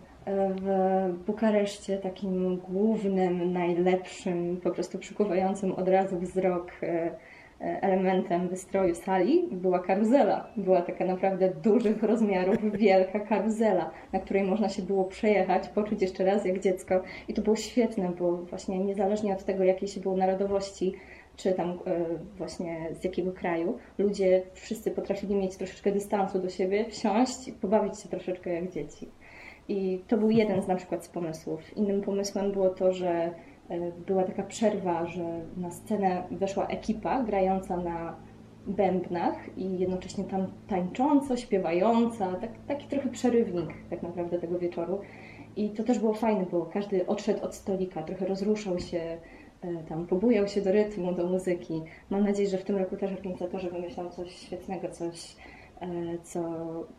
w 0.61 1.23
Bukareszcie 1.25 1.97
takim 1.97 2.57
głównym, 2.57 3.53
najlepszym, 3.53 4.57
po 4.63 4.71
prostu 4.71 4.97
przykuwającym 4.99 5.71
od 5.71 5.87
razu 5.87 6.19
wzrok 6.19 6.71
e, 6.83 7.15
elementem 7.59 8.47
wystroju 8.47 8.95
sali 8.95 9.47
była 9.51 9.79
karuzela. 9.79 10.47
Była 10.57 10.81
taka 10.81 11.05
naprawdę 11.05 11.53
dużych 11.63 12.03
rozmiarów, 12.03 12.57
wielka 12.79 13.19
karuzela, 13.19 13.91
na 14.13 14.19
której 14.19 14.43
można 14.43 14.69
się 14.69 14.81
było 14.81 15.05
przejechać, 15.05 15.67
poczuć 15.67 16.01
jeszcze 16.01 16.25
raz 16.25 16.45
jak 16.45 16.59
dziecko. 16.59 17.01
I 17.27 17.33
to 17.33 17.41
było 17.41 17.55
świetne, 17.55 18.11
bo 18.19 18.37
właśnie 18.37 18.79
niezależnie 18.79 19.33
od 19.33 19.43
tego, 19.43 19.63
jakiej 19.63 19.87
się 19.87 20.01
było 20.01 20.17
narodowości, 20.17 20.93
czy 21.37 21.53
tam 21.53 21.69
e, 21.69 21.75
właśnie 22.37 22.89
z 22.99 23.03
jakiego 23.03 23.31
kraju, 23.31 23.77
ludzie 23.97 24.43
wszyscy 24.53 24.91
potrafili 24.91 25.35
mieć 25.35 25.55
troszeczkę 25.55 25.91
dystansu 25.91 26.39
do 26.39 26.49
siebie, 26.49 26.85
wsiąść 26.89 27.51
pobawić 27.61 27.99
się 27.99 28.09
troszeczkę 28.09 28.53
jak 28.53 28.71
dzieci. 28.71 29.07
I 29.69 30.01
to 30.07 30.17
był 30.17 30.29
jeden 30.29 30.61
z 30.61 30.67
na 30.67 30.75
przykład 30.75 31.05
z 31.05 31.09
pomysłów. 31.09 31.77
Innym 31.77 32.01
pomysłem 32.01 32.51
było 32.51 32.69
to, 32.69 32.93
że 32.93 33.09
e, 33.09 33.31
była 34.07 34.23
taka 34.23 34.43
przerwa, 34.43 35.05
że 35.05 35.41
na 35.57 35.71
scenę 35.71 36.23
weszła 36.31 36.67
ekipa 36.67 37.23
grająca 37.23 37.77
na 37.77 38.15
bębnach 38.67 39.57
i 39.57 39.79
jednocześnie 39.79 40.23
tam 40.23 40.47
tańcząco, 40.67 41.37
śpiewająca, 41.37 42.33
tak, 42.33 42.49
taki 42.67 42.87
trochę 42.87 43.09
przerywnik 43.09 43.69
tak 43.89 44.03
naprawdę 44.03 44.39
tego 44.39 44.59
wieczoru. 44.59 44.99
I 45.55 45.69
to 45.69 45.83
też 45.83 45.99
było 45.99 46.13
fajne, 46.13 46.45
bo 46.51 46.65
każdy 46.65 47.07
odszedł 47.07 47.45
od 47.45 47.55
stolika, 47.55 48.03
trochę 48.03 48.25
rozruszał 48.25 48.79
się, 48.79 49.17
e, 49.61 49.83
tam 49.89 50.07
pobujał 50.07 50.47
się 50.47 50.61
do 50.61 50.71
rytmu, 50.71 51.13
do 51.13 51.27
muzyki. 51.27 51.81
Mam 52.09 52.23
nadzieję, 52.23 52.49
że 52.49 52.57
w 52.57 52.63
tym 52.63 52.75
roku 52.75 52.97
też 52.97 53.11
organizatorzy 53.11 53.69
wymyślą 53.69 54.09
coś 54.09 54.35
świetnego, 54.35 54.89
coś, 54.89 55.35
e, 55.81 55.87
co 56.23 56.41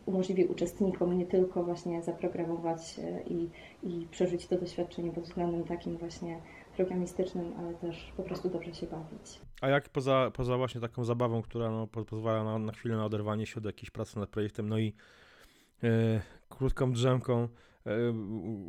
umożliwi 0.05 0.45
uczestnikom 0.45 1.17
nie 1.17 1.25
tylko 1.25 1.63
właśnie 1.63 2.01
zaprogramować 2.01 2.99
e, 2.99 3.23
i, 3.23 3.49
i 3.83 4.07
przeżyć 4.11 4.47
to 4.47 4.57
doświadczenie 4.57 5.11
pod 5.11 5.23
względem 5.23 5.63
takim 5.63 5.97
właśnie 5.97 6.37
programistycznym, 6.79 7.53
ale 7.57 7.73
też 7.73 8.13
po 8.17 8.23
prostu 8.23 8.49
dobrze 8.49 8.73
się 8.73 8.87
bawić. 8.87 9.41
A 9.61 9.67
jak 9.67 9.89
poza, 9.89 10.31
poza 10.33 10.57
właśnie 10.57 10.81
taką 10.81 11.03
zabawą, 11.03 11.41
która 11.41 11.71
no, 11.71 11.87
po- 11.87 12.05
pozwala 12.05 12.43
na, 12.43 12.59
na 12.59 12.71
chwilę 12.71 12.97
na 12.97 13.05
oderwanie 13.05 13.45
się 13.45 13.57
od 13.57 13.65
jakiejś 13.65 13.89
pracy 13.89 14.19
nad 14.19 14.29
projektem, 14.29 14.69
no 14.69 14.77
i 14.77 14.93
e, 15.83 16.21
krótką 16.49 16.91
drzemką, 16.91 17.47
e, 17.85 18.11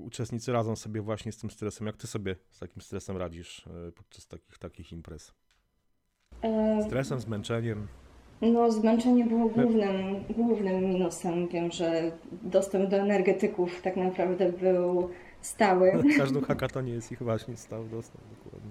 uczestnicy 0.04 0.52
radzą 0.52 0.76
sobie 0.76 1.02
właśnie 1.02 1.32
z 1.32 1.38
tym 1.38 1.50
stresem. 1.50 1.86
Jak 1.86 1.96
ty 1.96 2.06
sobie 2.06 2.36
z 2.50 2.58
takim 2.58 2.82
stresem 2.82 3.16
radzisz 3.16 3.66
e, 3.66 3.92
podczas 3.92 4.26
takich, 4.26 4.58
takich 4.58 4.92
imprez? 4.92 5.34
E, 6.42 6.82
Stresem, 6.82 7.20
zmęczeniem? 7.20 7.88
No, 8.40 8.72
zmęczenie 8.72 9.24
było 9.24 9.48
głównym, 9.48 10.24
głównym 10.36 10.84
minusem. 10.84 11.48
Wiem, 11.48 11.70
że 11.70 12.12
dostęp 12.42 12.90
do 12.90 12.96
energetyków 12.96 13.82
tak 13.82 13.96
naprawdę 13.96 14.52
był 14.52 15.10
stały. 15.42 15.92
W 15.92 16.18
każdym 16.18 16.44
hackatonie 16.44 16.92
jest 16.92 17.12
ich 17.12 17.23
właśnie 17.23 17.56
stały 17.56 17.88
dostęp, 17.88 18.25
dokładnie. 18.44 18.70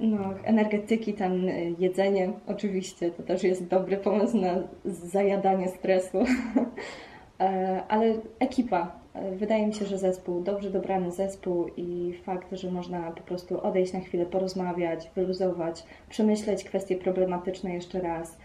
No, 0.00 0.34
energetyki, 0.44 1.14
tam 1.14 1.48
y, 1.48 1.74
jedzenie, 1.78 2.32
oczywiście, 2.46 3.10
to 3.10 3.22
też 3.22 3.42
jest 3.42 3.66
dobry 3.66 3.96
pomysł 3.96 4.36
na 4.36 4.54
zajadanie 4.84 5.68
stresu. 5.68 6.18
E, 7.40 7.82
Ale 7.88 8.14
ekipa, 8.38 8.92
e, 9.14 9.36
wydaje 9.36 9.66
mi 9.66 9.74
się, 9.74 9.86
że 9.86 9.98
zespół, 9.98 10.42
dobrze 10.42 10.70
dobrany 10.70 11.12
zespół 11.12 11.66
i 11.76 12.14
fakt, 12.24 12.52
że 12.52 12.70
można 12.70 13.10
po 13.10 13.22
prostu 13.22 13.60
odejść 13.60 13.92
na 13.92 14.00
chwilę, 14.00 14.26
porozmawiać, 14.26 15.10
wyluzować, 15.14 15.84
przemyśleć 16.08 16.64
kwestie 16.64 16.96
problematyczne 16.96 17.74
jeszcze 17.74 18.00
raz. 18.00 18.38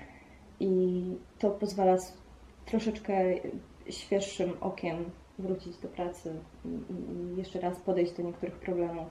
I 0.60 1.02
to 1.40 1.50
pozwala 1.50 1.98
z 1.98 2.14
troszeczkę 2.66 3.14
świeższym 3.90 4.52
okiem 4.62 4.96
wrócić 5.40 5.78
do 5.78 5.88
pracy 5.88 6.34
i, 6.66 7.38
jeszcze 7.38 7.60
raz 7.60 7.80
podejść 7.80 8.12
do 8.12 8.24
niektórych 8.24 8.56
problemów. 8.56 9.08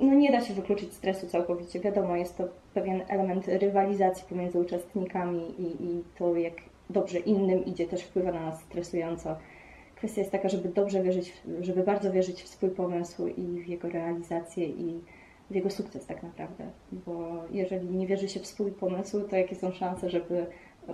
No 0.00 0.14
nie 0.14 0.32
da 0.32 0.40
się 0.40 0.54
wykluczyć 0.54 0.92
stresu 0.92 1.26
całkowicie. 1.26 1.80
Wiadomo, 1.80 2.16
jest 2.16 2.36
to 2.36 2.48
pewien 2.74 3.02
element 3.08 3.48
rywalizacji 3.48 4.24
pomiędzy 4.28 4.58
uczestnikami 4.58 5.60
i, 5.60 5.84
i 5.84 6.04
to, 6.18 6.36
jak 6.36 6.54
dobrze 6.90 7.18
innym 7.18 7.64
idzie, 7.64 7.86
też 7.86 8.02
wpływa 8.02 8.32
na 8.32 8.40
nas 8.40 8.60
stresująco. 8.60 9.36
Kwestia 9.96 10.20
jest 10.20 10.32
taka, 10.32 10.48
żeby 10.48 10.68
dobrze 10.68 11.02
wierzyć, 11.02 11.32
żeby 11.60 11.82
bardzo 11.82 12.12
wierzyć 12.12 12.42
w 12.42 12.48
swój 12.48 12.70
pomysł 12.70 13.26
i 13.26 13.62
w 13.62 13.68
jego 13.68 13.88
realizację 13.88 14.66
i 14.66 15.00
w 15.50 15.54
jego 15.54 15.70
sukces 15.70 16.06
tak 16.06 16.22
naprawdę. 16.22 16.70
Bo 16.92 17.44
jeżeli 17.50 17.88
nie 17.88 18.06
wierzy 18.06 18.28
się 18.28 18.40
w 18.40 18.46
swój 18.46 18.72
pomysł, 18.72 19.20
to 19.28 19.36
jakie 19.36 19.56
są 19.56 19.72
szanse, 19.72 20.10
żeby 20.10 20.46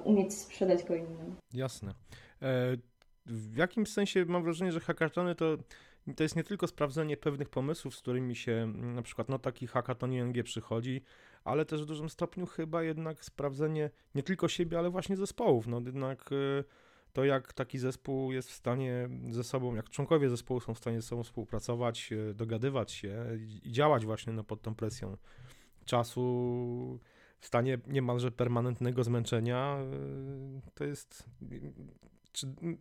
umieć 0.04 0.35
sprzedać 0.35 0.85
go 0.85 0.95
innym? 0.95 1.37
Jasne. 1.54 1.95
E, 2.42 2.76
w 3.26 3.56
jakimś 3.56 3.88
sensie 3.92 4.25
mam 4.25 4.42
wrażenie, 4.42 4.73
że 4.73 4.80
hackathony 4.80 5.35
to, 5.35 5.56
to 6.16 6.23
jest 6.23 6.37
nie 6.37 6.45
tylko 6.45 6.66
sprawdzenie 6.66 7.16
pewnych 7.16 7.49
pomysłów, 7.49 7.97
z 7.97 8.00
którymi 8.02 8.37
się 8.37 8.52
mm, 8.52 8.95
na 8.95 9.02
przykład 9.02 9.28
no 9.28 9.38
taki 9.38 9.66
hackathon 9.66 10.12
ING 10.12 10.42
przychodzi, 10.45 11.02
ale 11.45 11.64
też 11.64 11.83
w 11.83 11.87
dużym 11.87 12.09
stopniu 12.09 12.47
chyba 12.47 12.83
jednak 12.83 13.25
sprawdzenie 13.25 13.90
nie 14.14 14.23
tylko 14.23 14.49
siebie, 14.49 14.78
ale 14.78 14.90
właśnie 14.90 15.16
zespołów. 15.16 15.66
No 15.66 15.80
jednak 15.87 16.30
e, 16.33 16.64
to 17.12 17.25
jak 17.25 17.52
taki 17.52 17.78
zespół 17.78 18.33
jest 18.33 18.50
w 18.50 18.54
stanie 18.54 19.09
ze 19.30 19.45
sobą, 19.45 19.75
jak 19.75 19.90
członkowie 19.90 20.30
zespołu 20.30 20.61
są 20.61 20.75
w 20.75 20.78
stanie 20.78 21.00
ze 21.00 21.06
sobą 21.09 21.23
współpracować, 21.23 22.12
e, 22.12 22.35
dogadywać 22.35 22.92
się 22.92 23.26
i- 23.64 23.73
działać 23.73 24.04
właśnie 24.06 24.33
no, 24.33 24.45
pod 24.45 24.62
tą 24.62 24.75
presją 24.75 25.16
czasu, 25.85 27.00
w 27.40 27.47
stanie 27.47 27.78
niemalże 27.87 28.30
permanentnego 28.30 29.04
zmęczenia, 29.04 29.78
e, 29.78 30.71
to 30.75 30.85
jest. 30.85 31.25
Czy 32.33 32.47
m, 32.62 32.76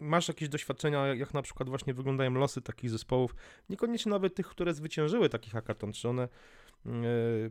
masz 0.00 0.28
jakieś 0.28 0.48
doświadczenia, 0.48 1.06
jak 1.06 1.34
na 1.34 1.42
przykład 1.42 1.68
właśnie 1.68 1.94
wyglądają 1.94 2.30
losy 2.30 2.62
takich 2.62 2.90
zespołów, 2.90 3.34
niekoniecznie 3.70 4.10
nawet 4.10 4.34
tych, 4.34 4.46
które 4.48 4.74
zwyciężyły 4.74 5.28
taki 5.28 5.50
hackathon, 5.50 5.92
czy 5.92 6.08
one 6.08 6.22
e, 6.86 6.90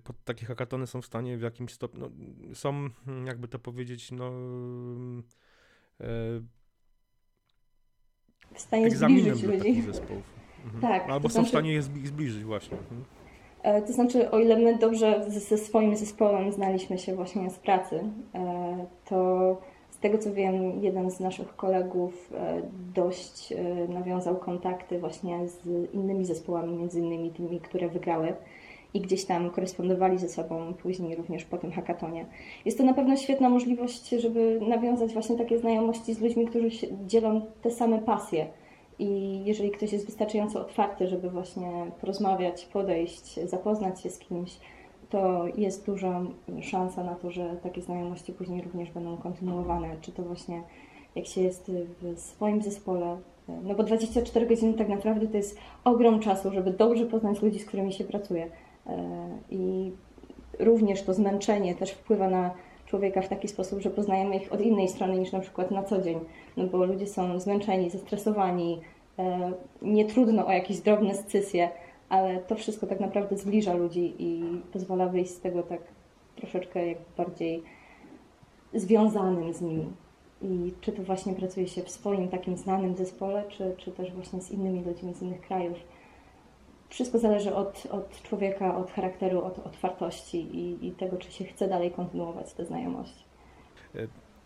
pod 0.03 0.23
takie 0.23 0.45
hackatony 0.45 0.87
są 0.87 1.01
w 1.01 1.05
stanie 1.05 1.37
w 1.37 1.41
jakimś 1.41 1.73
stopniu, 1.73 1.99
no, 1.99 2.55
są, 2.55 2.89
mm, 3.07 3.25
jakby 3.27 3.47
to 3.47 3.59
powiedzieć, 3.59 4.11
no. 4.11 4.31
W 8.53 8.59
stanie 8.61 8.85
egzaminem 8.85 9.35
zbliżyć 9.35 9.65
ludzi. 9.67 9.81
zespołów. 9.81 10.23
Mhm. 10.65 10.81
Tak, 10.81 11.09
Albo 11.09 11.27
to 11.27 11.29
są 11.29 11.29
w 11.29 11.31
znaczy- 11.33 11.49
stanie 11.49 11.73
je 11.73 11.81
zbliżyć 11.81 12.43
właśnie. 12.43 12.77
Mhm. 12.77 13.05
E, 13.63 13.81
To 13.81 13.93
znaczy, 13.93 14.31
o 14.31 14.39
ile 14.39 14.57
my 14.59 14.77
dobrze 14.77 15.25
ze, 15.29 15.39
ze 15.39 15.57
swoim 15.57 15.95
zespołem 15.95 16.51
znaliśmy 16.51 16.97
się 16.97 17.15
właśnie 17.15 17.49
z 17.49 17.59
pracy, 17.59 18.03
e, 18.35 18.87
to 19.05 19.61
tego 20.05 20.17
co 20.17 20.33
wiem, 20.33 20.83
jeden 20.83 21.11
z 21.11 21.19
naszych 21.19 21.55
kolegów 21.55 22.33
e, 22.33 22.61
dość 22.95 23.51
e, 23.51 23.87
nawiązał 23.87 24.35
kontakty 24.35 24.99
właśnie 24.99 25.47
z 25.47 25.93
innymi 25.93 26.25
zespołami, 26.25 26.73
między 26.73 26.99
innymi 26.99 27.31
tymi, 27.31 27.59
które 27.59 27.89
wygrały 27.89 28.33
i 28.93 29.01
gdzieś 29.01 29.25
tam 29.25 29.49
korespondowali 29.49 30.17
ze 30.17 30.29
sobą 30.29 30.73
później 30.73 31.15
również 31.15 31.45
po 31.45 31.57
tym 31.57 31.71
hackatonie. 31.71 32.25
Jest 32.65 32.77
to 32.77 32.83
na 32.83 32.93
pewno 32.93 33.15
świetna 33.15 33.49
możliwość, 33.49 34.09
żeby 34.09 34.59
nawiązać 34.67 35.13
właśnie 35.13 35.37
takie 35.37 35.59
znajomości 35.59 36.13
z 36.13 36.21
ludźmi, 36.21 36.47
którzy 36.47 36.69
dzielą 37.05 37.41
te 37.61 37.71
same 37.71 37.99
pasje. 37.99 38.47
I 38.99 39.41
jeżeli 39.45 39.71
ktoś 39.71 39.93
jest 39.93 40.05
wystarczająco 40.05 40.61
otwarty, 40.61 41.07
żeby 41.07 41.29
właśnie 41.29 41.71
porozmawiać, 42.01 42.65
podejść, 42.65 43.39
zapoznać 43.43 44.01
się 44.01 44.09
z 44.09 44.19
kimś, 44.19 44.57
to 45.09 45.47
jest 45.57 45.85
duża 45.85 46.21
szansa 46.61 47.03
na 47.03 47.15
to, 47.15 47.31
że 47.31 47.55
takie 47.63 47.81
znajomości 47.81 48.33
później 48.33 48.61
również 48.61 48.91
będą 48.91 49.17
kontynuowane. 49.17 49.95
Czy 50.01 50.11
to 50.11 50.23
właśnie 50.23 50.63
jak 51.15 51.25
się 51.25 51.41
jest 51.41 51.71
w 52.01 52.19
swoim 52.19 52.61
zespole, 52.61 53.17
no 53.63 53.75
bo 53.75 53.83
24 53.83 54.45
godziny 54.45 54.73
tak 54.73 54.89
naprawdę 54.89 55.27
to 55.27 55.37
jest 55.37 55.57
ogrom 55.83 56.19
czasu, 56.19 56.51
żeby 56.51 56.71
dobrze 56.71 57.05
poznać 57.05 57.41
ludzi, 57.41 57.59
z 57.59 57.65
którymi 57.65 57.93
się 57.93 58.03
pracuje. 58.03 58.47
E, 58.87 59.27
I 59.49 59.91
również 60.59 61.01
to 61.01 61.13
zmęczenie 61.13 61.75
też 61.75 61.91
wpływa 61.91 62.29
na 62.29 62.51
człowieka 62.85 63.21
w 63.21 63.27
taki 63.27 63.47
sposób, 63.47 63.81
że 63.81 63.89
poznajemy 63.89 64.35
ich 64.35 64.53
od 64.53 64.61
innej 64.61 64.89
strony 64.89 65.19
niż 65.19 65.31
na 65.31 65.39
przykład 65.39 65.71
na 65.71 65.83
co 65.83 66.01
dzień. 66.01 66.19
No 66.57 66.67
bo 66.67 66.85
ludzie 66.85 67.07
są 67.07 67.39
zmęczeni, 67.39 67.89
zestresowani, 67.89 68.81
e, 69.19 69.51
nie 69.81 70.05
trudno 70.05 70.47
o 70.47 70.51
jakieś 70.51 70.79
drobne 70.79 71.15
scysje, 71.15 71.69
ale 72.09 72.39
to 72.39 72.55
wszystko 72.55 72.87
tak 72.87 72.99
naprawdę 72.99 73.37
zbliża 73.37 73.73
ludzi 73.73 74.13
i 74.19 74.43
pozwala 74.73 75.07
wyjść 75.07 75.31
z 75.31 75.39
tego 75.39 75.63
tak 75.63 75.81
troszeczkę 76.35 76.87
jak 76.87 76.97
bardziej 77.17 77.63
związanym 78.73 79.53
z 79.53 79.61
nimi. 79.61 79.85
I 80.41 80.73
czy 80.81 80.91
to 80.91 81.03
właśnie 81.03 81.33
pracuje 81.33 81.67
się 81.67 81.83
w 81.83 81.89
swoim 81.89 82.27
takim 82.27 82.57
znanym 82.57 82.95
zespole, 82.95 83.43
czy, 83.49 83.75
czy 83.77 83.91
też 83.91 84.11
właśnie 84.11 84.41
z 84.41 84.51
innymi 84.51 84.83
ludźmi 84.83 85.13
z 85.13 85.21
innych 85.21 85.41
krajów. 85.41 85.77
Wszystko 86.89 87.19
zależy 87.19 87.55
od, 87.55 87.87
od 87.91 88.21
człowieka, 88.21 88.77
od 88.77 88.91
charakteru, 88.91 89.43
od 89.43 89.59
otwartości 89.59 90.37
i, 90.37 90.87
i 90.87 90.91
tego, 90.91 91.17
czy 91.17 91.31
się 91.31 91.45
chce 91.45 91.67
dalej 91.67 91.91
kontynuować 91.91 92.53
te 92.53 92.65
znajomości. 92.65 93.23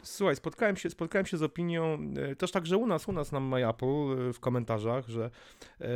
Słuchaj, 0.04 0.36
spotkałem 0.36 0.78
się, 0.78 0.90
spotkałem 0.90 1.26
się 1.26 1.38
z 1.38 1.44
opinią, 1.44 1.98
e, 2.18 2.36
też 2.36 2.52
także 2.52 2.78
u 2.78 2.88
nas, 2.88 3.08
u 3.08 3.12
nas 3.12 3.32
na 3.32 3.40
MyApple 3.40 3.88
e, 4.30 4.34
w 4.34 4.40
komentarzach, 4.40 5.08
że 5.08 5.32
e, 5.82 5.88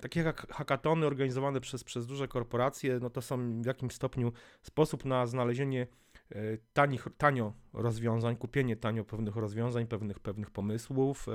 takie 0.00 0.22
hak 0.22 0.46
hakatony 0.52 1.06
organizowane 1.06 1.60
przez, 1.60 1.84
przez 1.84 2.06
duże 2.06 2.28
korporacje, 2.28 2.98
no 3.02 3.10
to 3.10 3.22
są 3.22 3.62
w 3.62 3.66
jakimś 3.66 3.94
stopniu 3.94 4.32
sposób 4.62 5.04
na 5.04 5.26
znalezienie 5.26 5.86
e, 6.30 6.36
tanich, 6.72 7.06
tanio 7.18 7.52
rozwiązań, 7.72 8.36
kupienie 8.36 8.76
tanio 8.76 9.04
pewnych 9.04 9.36
rozwiązań, 9.36 9.86
pewnych, 9.86 10.20
pewnych 10.20 10.50
pomysłów. 10.50 11.26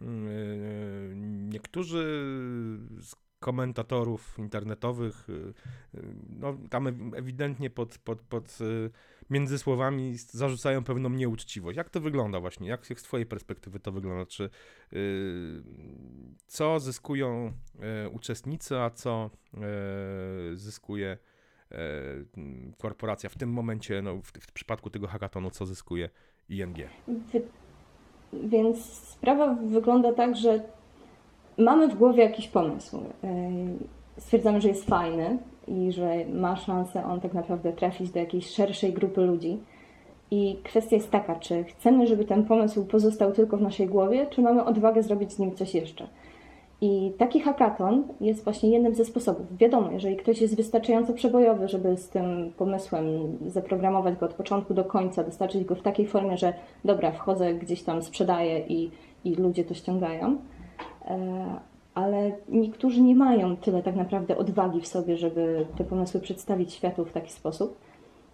Mm, 0.00 1.50
niektórzy 1.50 1.98
z 3.00 3.14
komentatorów 3.38 4.38
internetowych, 4.38 5.26
no 6.28 6.56
tam 6.70 6.84
ew- 6.84 7.14
ewidentnie 7.14 7.70
pod, 7.70 7.98
pod, 7.98 8.22
pod 8.22 8.58
między 9.30 9.58
słowami 9.58 10.14
zarzucają 10.16 10.84
pewną 10.84 11.08
nieuczciwość. 11.08 11.76
Jak 11.76 11.90
to 11.90 12.00
wygląda 12.00 12.40
właśnie? 12.40 12.68
Jak, 12.68 12.90
jak 12.90 13.00
z 13.00 13.02
twojej 13.02 13.26
perspektywy 13.26 13.80
to 13.80 13.92
wygląda? 13.92 14.26
Czy 14.26 14.50
yy, 14.92 15.00
co 16.46 16.80
zyskują 16.80 17.52
e, 17.80 18.08
uczestnicy, 18.08 18.78
a 18.78 18.90
co 18.90 19.30
e, 19.54 19.60
zyskuje 20.56 21.18
m, 22.36 22.72
korporacja 22.78 23.28
w 23.28 23.36
tym 23.36 23.52
momencie, 23.52 24.02
no, 24.02 24.16
w, 24.16 24.26
w 24.26 24.52
przypadku 24.52 24.90
tego 24.90 25.06
hackatonu, 25.06 25.50
co 25.50 25.66
zyskuje 25.66 26.08
ING? 26.48 26.76
Więc 28.32 28.84
sprawa 28.84 29.54
wygląda 29.54 30.12
tak, 30.12 30.36
że 30.36 30.62
mamy 31.58 31.88
w 31.88 31.94
głowie 31.94 32.22
jakiś 32.22 32.48
pomysł. 32.48 33.04
Yy, 33.22 33.30
Stwierdzamy, 34.18 34.60
że 34.60 34.68
jest 34.68 34.84
fajny 34.84 35.38
i 35.68 35.92
że 35.92 36.24
ma 36.24 36.56
szansę 36.56 37.04
on 37.04 37.20
tak 37.20 37.34
naprawdę 37.34 37.72
trafić 37.72 38.10
do 38.10 38.18
jakiejś 38.18 38.46
szerszej 38.50 38.92
grupy 38.92 39.20
ludzi. 39.20 39.58
I 40.30 40.58
kwestia 40.64 40.96
jest 40.96 41.10
taka, 41.10 41.36
czy 41.36 41.64
chcemy, 41.64 42.06
żeby 42.06 42.24
ten 42.24 42.44
pomysł 42.44 42.84
pozostał 42.84 43.32
tylko 43.32 43.56
w 43.56 43.62
naszej 43.62 43.86
głowie, 43.86 44.26
czy 44.30 44.42
mamy 44.42 44.64
odwagę 44.64 45.02
zrobić 45.02 45.32
z 45.32 45.38
nim 45.38 45.54
coś 45.54 45.74
jeszcze. 45.74 46.06
I 46.80 47.12
taki 47.18 47.40
hackathon 47.40 48.04
jest 48.20 48.44
właśnie 48.44 48.70
jednym 48.70 48.94
ze 48.94 49.04
sposobów. 49.04 49.56
Wiadomo, 49.56 49.90
jeżeli 49.90 50.16
ktoś 50.16 50.40
jest 50.40 50.56
wystarczająco 50.56 51.12
przebojowy, 51.12 51.68
żeby 51.68 51.96
z 51.96 52.08
tym 52.08 52.52
pomysłem 52.56 53.04
zaprogramować 53.46 54.18
go 54.18 54.26
od 54.26 54.34
początku 54.34 54.74
do 54.74 54.84
końca, 54.84 55.24
dostarczyć 55.24 55.64
go 55.64 55.74
w 55.74 55.82
takiej 55.82 56.06
formie, 56.06 56.38
że 56.38 56.52
dobra, 56.84 57.12
wchodzę 57.12 57.54
gdzieś 57.54 57.82
tam, 57.82 58.02
sprzedaję 58.02 58.58
i, 58.58 58.90
i 59.24 59.34
ludzie 59.34 59.64
to 59.64 59.74
ściągają, 59.74 60.36
e, 61.04 61.60
ale 62.00 62.32
niektórzy 62.48 63.00
nie 63.00 63.14
mają 63.14 63.56
tyle 63.56 63.82
tak 63.82 63.96
naprawdę 63.96 64.36
odwagi 64.36 64.80
w 64.80 64.86
sobie, 64.86 65.16
żeby 65.16 65.66
te 65.78 65.84
pomysły 65.84 66.20
przedstawić 66.20 66.72
światu 66.72 67.04
w 67.04 67.12
taki 67.12 67.32
sposób. 67.32 67.76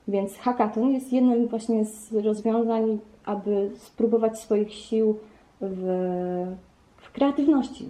Więc 0.08 0.37
hackathon 0.37 0.92
jest 0.92 1.12
jednym 1.12 1.49
właśnie 1.49 1.85
z 1.85 2.14
rozwiązań, 2.14 2.99
aby 3.25 3.70
spróbować 3.75 4.38
swoich 4.38 4.75
sił 4.75 5.16
w, 5.61 5.82
w 6.96 7.12
kreatywności. 7.12 7.88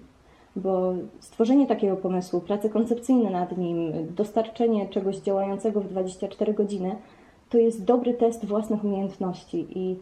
Bo 0.56 0.94
stworzenie 1.20 1.66
takiego 1.66 1.96
pomysłu, 1.96 2.40
prace 2.40 2.68
koncepcyjne 2.68 3.30
nad 3.30 3.58
nim, 3.58 3.92
dostarczenie 4.16 4.88
czegoś 4.88 5.16
działającego 5.16 5.80
w 5.80 5.88
24 5.88 6.54
godziny, 6.54 6.96
to 7.50 7.58
jest 7.58 7.84
dobry 7.84 8.14
test 8.14 8.44
własnych 8.44 8.84
umiejętności 8.84 9.66
i 9.78 9.96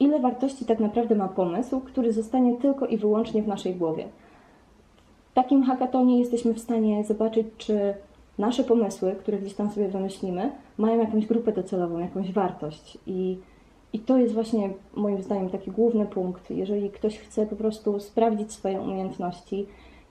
ile 0.00 0.20
wartości 0.20 0.64
tak 0.64 0.80
naprawdę 0.80 1.14
ma 1.14 1.28
pomysł, 1.28 1.80
który 1.80 2.12
zostanie 2.12 2.56
tylko 2.56 2.86
i 2.86 2.96
wyłącznie 2.96 3.42
w 3.42 3.48
naszej 3.48 3.74
głowie. 3.74 4.08
Takim 5.36 5.62
hackatonie 5.62 6.18
jesteśmy 6.18 6.54
w 6.54 6.60
stanie 6.60 7.04
zobaczyć, 7.04 7.46
czy 7.58 7.94
nasze 8.38 8.64
pomysły, 8.64 9.16
które 9.18 9.38
gdzieś 9.38 9.54
tam 9.54 9.70
sobie 9.70 9.88
wymyślimy, 9.88 10.50
mają 10.78 11.00
jakąś 11.00 11.26
grupę 11.26 11.52
docelową, 11.52 11.98
jakąś 11.98 12.32
wartość. 12.32 12.98
I, 13.06 13.38
I 13.92 13.98
to 13.98 14.18
jest 14.18 14.34
właśnie 14.34 14.70
moim 14.94 15.22
zdaniem 15.22 15.50
taki 15.50 15.70
główny 15.70 16.06
punkt. 16.06 16.50
Jeżeli 16.50 16.90
ktoś 16.90 17.18
chce 17.18 17.46
po 17.46 17.56
prostu 17.56 18.00
sprawdzić 18.00 18.52
swoje 18.52 18.80
umiejętności 18.80 19.66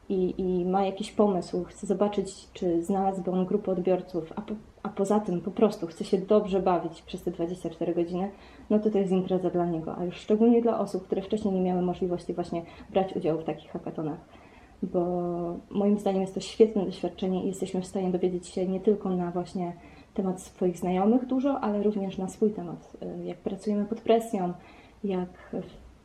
i, 0.09 0.33
i 0.38 0.65
ma 0.65 0.85
jakiś 0.85 1.11
pomysł, 1.11 1.63
chce 1.63 1.88
zobaczyć, 1.88 2.47
czy 2.53 2.83
znalazłby 2.83 3.31
on 3.31 3.45
grupę 3.45 3.71
odbiorców, 3.71 4.33
a, 4.35 4.41
po, 4.41 4.53
a 4.83 4.89
poza 4.89 5.19
tym 5.19 5.41
po 5.41 5.51
prostu 5.51 5.88
chce 5.88 6.03
się 6.03 6.17
dobrze 6.17 6.59
bawić 6.59 7.01
przez 7.01 7.23
te 7.23 7.31
24 7.31 7.95
godziny, 7.95 8.31
no 8.69 8.79
to 8.79 8.89
to 8.89 8.97
jest 8.97 9.11
impreza 9.11 9.49
dla 9.49 9.65
niego. 9.65 9.95
A 9.97 10.03
już 10.03 10.15
szczególnie 10.15 10.61
dla 10.61 10.79
osób, 10.79 11.05
które 11.05 11.21
wcześniej 11.21 11.53
nie 11.53 11.61
miały 11.61 11.81
możliwości 11.81 12.33
właśnie 12.33 12.61
brać 12.89 13.15
udziału 13.15 13.41
w 13.41 13.43
takich 13.43 13.71
hackatonach 13.71 14.44
bo 14.93 15.58
moim 15.69 16.00
zdaniem 16.00 16.21
jest 16.21 16.34
to 16.34 16.39
świetne 16.39 16.86
doświadczenie 16.86 17.43
i 17.43 17.48
jesteśmy 17.48 17.82
w 17.82 17.88
stanie 17.88 18.12
dowiedzieć 18.12 18.48
się 18.48 18.67
nie 18.67 18.80
tylko 18.80 19.10
na 19.10 19.32
właśnie 19.32 19.74
temat 20.13 20.41
swoich 20.41 20.78
znajomych 20.78 21.26
dużo, 21.26 21.60
ale 21.60 21.84
również 21.84 22.17
na 22.17 22.28
swój 22.28 22.52
temat. 22.52 22.98
Jak 23.24 23.38
pracujemy 23.38 23.86
pod 23.86 24.02
presją, 24.02 24.54
jak 25.04 25.56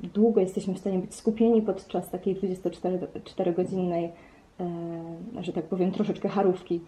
długo 0.01 0.41
jesteśmy 0.41 0.75
w 0.75 0.79
stanie 0.79 0.99
być 0.99 1.15
skupieni 1.15 1.63
podczas 1.63 2.11
takiej 2.11 2.37
24-godzinnej, 2.37 4.09
że 5.41 5.53
tak 5.53 5.65
powiem, 5.65 5.93
troszeczkę 5.93 6.29
harówki. 6.29 6.81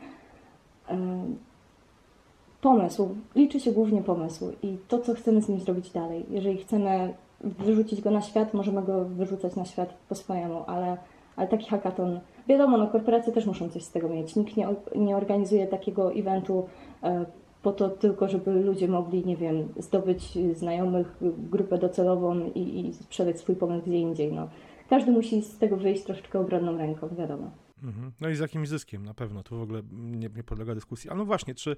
Pomysł, 2.61 3.09
liczy 3.35 3.61
się 3.61 3.73
głównie 3.73 4.03
pomysł 4.03 4.53
i 4.63 4.77
to, 4.89 4.99
co 4.99 5.15
chcemy 5.15 5.43
z 5.43 5.49
nim 5.49 5.61
zrobić 5.61 5.91
dalej. 5.91 6.27
Jeżeli 6.31 6.59
chcemy 6.59 7.15
wyrzucić 7.41 8.01
go 8.01 8.11
na 8.11 8.21
świat, 8.21 8.55
możemy 8.55 8.83
go 8.83 9.05
wyrzucać 9.05 9.57
na 9.57 9.65
świat 9.65 9.95
po 10.09 10.15
swojemu, 10.15 10.65
ale 10.67 10.97
ale 11.37 11.49
taki 11.49 11.71
hackathon, 11.71 12.21
wiadomo, 12.49 12.79
no 12.79 12.87
korporacje 12.87 13.33
też 13.33 13.47
muszą 13.47 13.69
coś 13.69 13.83
z 13.83 13.91
tego 13.91 14.09
mieć. 14.09 14.37
Nikt 14.37 14.57
nie, 14.57 14.69
nie 14.97 15.17
organizuje 15.17 15.67
takiego 15.67 16.13
eventu 16.13 16.67
e, 17.03 17.27
po 17.63 17.73
to 17.73 17.89
tylko, 17.89 18.29
żeby 18.29 18.53
ludzie 18.53 18.89
mogli, 18.89 19.27
nie 19.27 19.37
wiem, 19.37 19.69
zdobyć 19.77 20.39
znajomych, 20.55 21.17
grupę 21.51 21.79
docelową 21.79 22.51
i, 22.55 22.87
i 22.87 22.95
sprzedać 22.95 23.41
swój 23.41 23.57
pomysł 23.57 23.87
gdzie 23.87 23.99
indziej. 23.99 24.33
No. 24.33 24.49
Każdy 24.91 25.13
musi 25.13 25.43
z 25.43 25.59
tego 25.59 25.77
wyjść 25.77 26.05
troszeczkę 26.05 26.41
obronną 26.41 26.79
ręką, 26.79 27.09
wiadomo. 27.19 27.51
Mhm. 27.83 28.13
No 28.21 28.29
i 28.29 28.35
z 28.35 28.39
jakimś 28.39 28.69
zyskiem 28.69 29.07
na 29.07 29.15
pewno, 29.15 29.43
to 29.43 29.57
w 29.57 29.63
ogóle 29.63 29.83
nie, 29.93 30.29
nie 30.37 30.43
podlega 30.43 30.75
dyskusji. 30.75 31.11
A 31.11 31.15
no 31.15 31.25
właśnie, 31.25 31.55
czy 31.55 31.71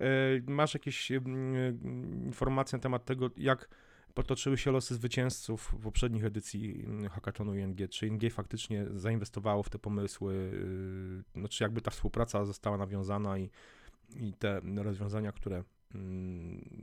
y, 0.00 0.42
masz 0.46 0.74
jakieś 0.74 1.10
y, 1.10 1.20
informacje 2.24 2.76
na 2.76 2.82
temat 2.82 3.04
tego, 3.04 3.30
jak 3.36 3.68
potoczyły 4.14 4.58
się 4.58 4.70
losy 4.70 4.94
zwycięzców 4.94 5.74
poprzednich 5.82 6.24
edycji 6.24 6.86
Hackathonu 7.10 7.54
ING. 7.54 7.90
Czy 7.90 8.06
ING 8.06 8.32
faktycznie 8.32 8.86
zainwestowało 8.94 9.62
w 9.62 9.70
te 9.70 9.78
pomysły, 9.78 10.52
no, 11.34 11.48
czy 11.48 11.64
jakby 11.64 11.80
ta 11.80 11.90
współpraca 11.90 12.44
została 12.44 12.76
nawiązana 12.76 13.38
i, 13.38 13.50
i 14.16 14.32
te 14.32 14.60
rozwiązania, 14.76 15.32
które 15.32 15.62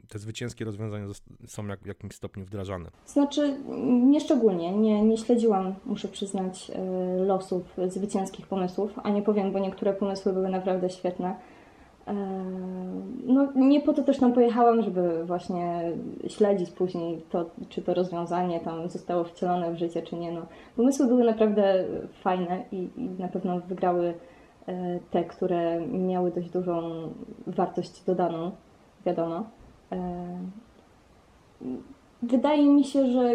te 0.08 0.20
zwycięskie 0.20 0.66
rozwiązania 0.66 1.06
są 1.48 1.68
jak, 1.68 1.80
w 1.80 1.86
jakimś 1.86 2.16
stopniu 2.16 2.46
wdrażane? 2.46 2.92
Znaczy, 3.06 3.58
nieszczególnie. 4.04 4.78
Nie, 4.78 5.02
nie 5.02 5.18
śledziłam, 5.18 5.76
muszę 5.86 6.08
przyznać, 6.08 6.72
losów 7.26 7.78
zwycięskich 7.88 8.48
pomysłów, 8.48 9.00
a 9.04 9.10
nie 9.10 9.22
powiem, 9.22 9.52
bo 9.52 9.60
niektóre 9.60 9.94
pomysły 9.94 10.34
były 10.34 10.50
naprawdę 10.50 10.90
świetne 10.90 11.36
no, 13.26 13.48
nie 13.56 13.82
po 13.82 13.94
to 13.94 14.04
też 14.04 14.18
tam 14.18 14.34
pojechałam, 14.34 14.82
żeby 14.82 15.26
właśnie 15.26 15.92
śledzić 16.28 16.72
później 16.72 17.22
to, 17.30 17.46
czy 17.70 17.82
to 17.82 17.94
rozwiązanie 17.94 18.60
tam 18.60 18.90
zostało 18.90 19.24
wcielone 19.24 19.72
w 19.72 19.78
życie, 19.78 20.02
czy 20.02 20.16
nie. 20.16 20.32
No, 20.32 20.42
pomysły 20.76 21.08
były 21.08 21.24
naprawdę 21.24 21.86
fajne 22.22 22.64
i, 22.72 22.90
i 22.98 23.10
na 23.20 23.28
pewno 23.28 23.60
wygrały 23.60 24.14
e, 24.68 25.00
te, 25.12 25.24
które 25.24 25.82
miały 25.82 26.32
dość 26.32 26.50
dużą 26.50 26.82
wartość 27.48 28.04
dodaną, 28.04 28.52
wiadomo. 29.06 29.44
Wydaje 32.22 32.70
mi 32.70 32.84
się, 32.84 33.12
że 33.12 33.32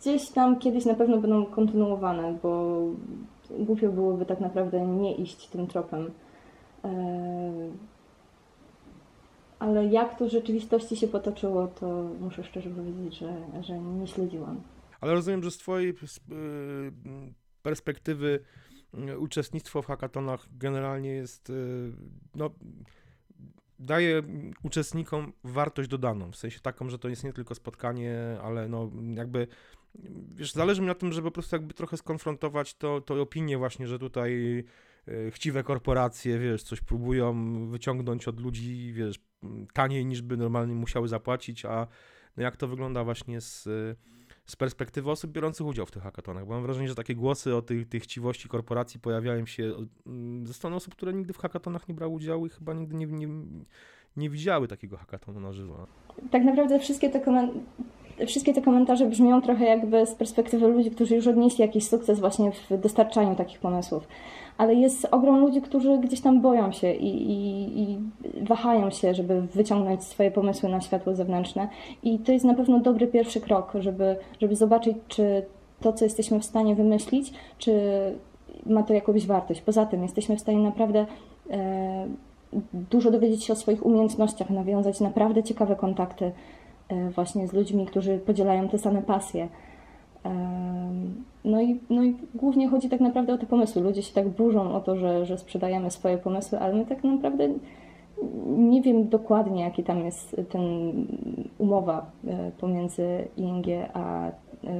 gdzieś 0.00 0.28
tam 0.28 0.58
kiedyś 0.58 0.84
na 0.84 0.94
pewno 0.94 1.18
będą 1.18 1.46
kontynuowane, 1.46 2.34
bo 2.42 2.76
głupio 3.50 3.88
byłoby 3.88 4.26
tak 4.26 4.40
naprawdę 4.40 4.86
nie 4.86 5.14
iść 5.14 5.48
tym 5.48 5.66
tropem. 5.66 6.10
Ale 9.60 9.86
jak 9.86 10.18
to 10.18 10.26
w 10.26 10.30
rzeczywistości 10.30 10.96
się 10.96 11.08
potoczyło, 11.08 11.66
to 11.66 12.10
muszę 12.20 12.44
szczerze 12.44 12.70
powiedzieć, 12.70 13.18
że, 13.18 13.62
że 13.62 13.78
nie 13.78 14.06
śledziłam. 14.06 14.62
Ale 15.00 15.14
rozumiem, 15.14 15.42
że 15.42 15.50
z 15.50 15.58
Twojej 15.58 15.94
perspektywy 17.62 18.40
uczestnictwo 19.18 19.82
w 19.82 19.86
hackatonach 19.86 20.46
generalnie 20.52 21.10
jest 21.10 21.52
no, 22.34 22.50
daje 23.78 24.22
uczestnikom 24.62 25.32
wartość 25.44 25.88
dodaną, 25.88 26.30
w 26.30 26.36
sensie 26.36 26.60
taką, 26.60 26.88
że 26.88 26.98
to 26.98 27.08
jest 27.08 27.24
nie 27.24 27.32
tylko 27.32 27.54
spotkanie, 27.54 28.16
ale 28.42 28.68
no 28.68 28.90
jakby, 29.14 29.46
wiesz, 30.34 30.52
zależy 30.52 30.80
mi 30.80 30.86
na 30.86 30.94
tym, 30.94 31.12
żeby 31.12 31.28
po 31.28 31.34
prostu 31.34 31.56
jakby 31.56 31.74
trochę 31.74 31.96
skonfrontować 31.96 32.74
to, 32.74 33.00
to 33.00 33.22
opinię 33.22 33.58
właśnie, 33.58 33.86
że 33.86 33.98
tutaj 33.98 34.64
chciwe 35.30 35.62
korporacje, 35.62 36.38
wiesz, 36.38 36.62
coś 36.62 36.80
próbują 36.80 37.34
wyciągnąć 37.70 38.28
od 38.28 38.40
ludzi, 38.40 38.92
wiesz, 38.92 39.29
taniej 39.72 40.06
niż 40.06 40.22
by 40.22 40.36
normalnie 40.36 40.74
musiały 40.74 41.08
zapłacić, 41.08 41.64
a 41.64 41.86
no 42.36 42.42
jak 42.42 42.56
to 42.56 42.68
wygląda 42.68 43.04
właśnie 43.04 43.40
z, 43.40 43.62
z 44.46 44.56
perspektywy 44.56 45.10
osób 45.10 45.32
biorących 45.32 45.66
udział 45.66 45.86
w 45.86 45.90
tych 45.90 46.02
hackathonach. 46.02 46.46
Bo 46.46 46.54
mam 46.54 46.62
wrażenie, 46.62 46.88
że 46.88 46.94
takie 46.94 47.14
głosy 47.14 47.56
o 47.56 47.62
tej, 47.62 47.86
tej 47.86 48.00
chciwości 48.00 48.48
korporacji 48.48 49.00
pojawiają 49.00 49.46
się 49.46 49.74
mm, 50.06 50.46
ze 50.46 50.54
strony 50.54 50.76
osób, 50.76 50.94
które 50.94 51.12
nigdy 51.12 51.32
w 51.32 51.38
hackathonach 51.38 51.88
nie 51.88 51.94
brały 51.94 52.14
udziału 52.14 52.46
i 52.46 52.50
chyba 52.50 52.74
nigdy 52.74 52.94
nie, 52.94 53.06
nie, 53.06 53.28
nie 54.16 54.30
widziały 54.30 54.68
takiego 54.68 54.96
hackathonu 54.96 55.40
na 55.40 55.52
żywo. 55.52 55.86
Tak 56.30 56.44
naprawdę 56.44 56.78
wszystkie 56.78 57.10
te 57.10 57.20
komentarze 57.20 57.60
wszystkie 58.26 58.54
te 58.54 58.62
komentarze 58.62 59.06
brzmią 59.06 59.42
trochę 59.42 59.64
jakby 59.64 60.06
z 60.06 60.14
perspektywy 60.14 60.68
ludzi, 60.68 60.90
którzy 60.90 61.16
już 61.16 61.26
odnieśli 61.26 61.62
jakiś 61.62 61.88
sukces 61.88 62.20
właśnie 62.20 62.52
w 62.52 62.80
dostarczaniu 62.80 63.34
takich 63.34 63.58
pomysłów. 63.58 64.08
Ale 64.58 64.74
jest 64.74 65.08
ogrom 65.10 65.40
ludzi, 65.40 65.62
którzy 65.62 65.98
gdzieś 65.98 66.20
tam 66.20 66.40
boją 66.40 66.72
się 66.72 66.92
i, 66.92 67.30
i, 67.32 67.82
i 67.82 67.98
wahają 68.42 68.90
się, 68.90 69.14
żeby 69.14 69.42
wyciągnąć 69.42 70.04
swoje 70.04 70.30
pomysły 70.30 70.68
na 70.68 70.80
światło 70.80 71.14
zewnętrzne. 71.14 71.68
I 72.02 72.18
to 72.18 72.32
jest 72.32 72.44
na 72.44 72.54
pewno 72.54 72.80
dobry 72.80 73.06
pierwszy 73.06 73.40
krok, 73.40 73.72
żeby, 73.80 74.16
żeby 74.40 74.56
zobaczyć, 74.56 74.96
czy 75.08 75.42
to, 75.80 75.92
co 75.92 76.04
jesteśmy 76.04 76.40
w 76.40 76.44
stanie 76.44 76.74
wymyślić, 76.74 77.32
czy 77.58 77.72
ma 78.66 78.82
to 78.82 78.94
jakąś 78.94 79.26
wartość. 79.26 79.60
Poza 79.60 79.86
tym 79.86 80.02
jesteśmy 80.02 80.36
w 80.36 80.40
stanie 80.40 80.58
naprawdę 80.58 81.06
e, 81.50 82.08
dużo 82.72 83.10
dowiedzieć 83.10 83.44
się 83.44 83.52
o 83.52 83.56
swoich 83.56 83.86
umiejętnościach, 83.86 84.50
nawiązać 84.50 85.00
naprawdę 85.00 85.42
ciekawe 85.42 85.76
kontakty 85.76 86.32
E, 86.90 87.10
właśnie 87.10 87.48
z 87.48 87.52
ludźmi, 87.52 87.86
którzy 87.86 88.18
podzielają 88.18 88.68
te 88.68 88.78
same 88.78 89.02
pasje. 89.02 89.48
No 91.44 91.60
i, 91.60 91.80
no 91.90 92.04
i 92.04 92.16
głównie 92.34 92.68
chodzi 92.68 92.88
tak 92.88 93.00
naprawdę 93.00 93.34
o 93.34 93.38
te 93.38 93.46
pomysły. 93.46 93.82
Ludzie 93.82 94.02
się 94.02 94.14
tak 94.14 94.28
burzą 94.28 94.74
o 94.74 94.80
to, 94.80 94.96
że, 94.96 95.26
że 95.26 95.38
sprzedajemy 95.38 95.90
swoje 95.90 96.18
pomysły, 96.18 96.60
ale 96.60 96.74
my 96.74 96.86
tak 96.86 97.04
naprawdę 97.04 97.48
nie 98.46 98.82
wiem 98.82 99.08
dokładnie, 99.08 99.62
jaki 99.62 99.84
tam 99.84 100.04
jest 100.04 100.36
ten 100.48 100.62
umowa 101.58 102.10
e, 102.26 102.50
pomiędzy 102.50 103.28
ING 103.36 103.66
a 103.94 104.30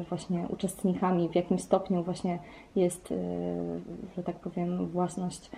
właśnie 0.08 0.46
uczestnikami, 0.48 1.28
w 1.28 1.34
jakim 1.34 1.58
stopniu 1.58 2.02
właśnie 2.02 2.38
jest, 2.76 3.14
że 4.16 4.22
tak 4.22 4.36
powiem, 4.36 4.86
własność 4.86 5.50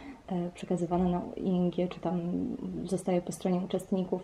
przekazywana 0.54 1.08
na 1.08 1.22
ING, 1.36 1.74
czy 1.90 2.00
tam 2.00 2.20
zostaje 2.84 3.22
po 3.22 3.32
stronie 3.32 3.60
uczestników 3.64 4.22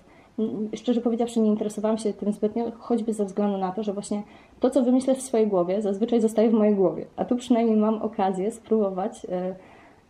szczerze 0.74 1.00
powiedziawszy, 1.00 1.40
nie 1.40 1.48
interesowałam 1.48 1.98
się 1.98 2.12
tym 2.12 2.32
zbytnio, 2.32 2.72
choćby 2.78 3.12
ze 3.12 3.24
względu 3.24 3.58
na 3.58 3.72
to, 3.72 3.82
że 3.82 3.92
właśnie 3.92 4.22
to, 4.60 4.70
co 4.70 4.82
wymyślę 4.82 5.14
w 5.14 5.22
swojej 5.22 5.46
głowie, 5.46 5.82
zazwyczaj 5.82 6.20
zostaje 6.20 6.50
w 6.50 6.52
mojej 6.52 6.74
głowie. 6.74 7.06
A 7.16 7.24
tu 7.24 7.36
przynajmniej 7.36 7.76
mam 7.76 8.02
okazję 8.02 8.50
spróbować 8.50 9.26
e, 9.28 9.54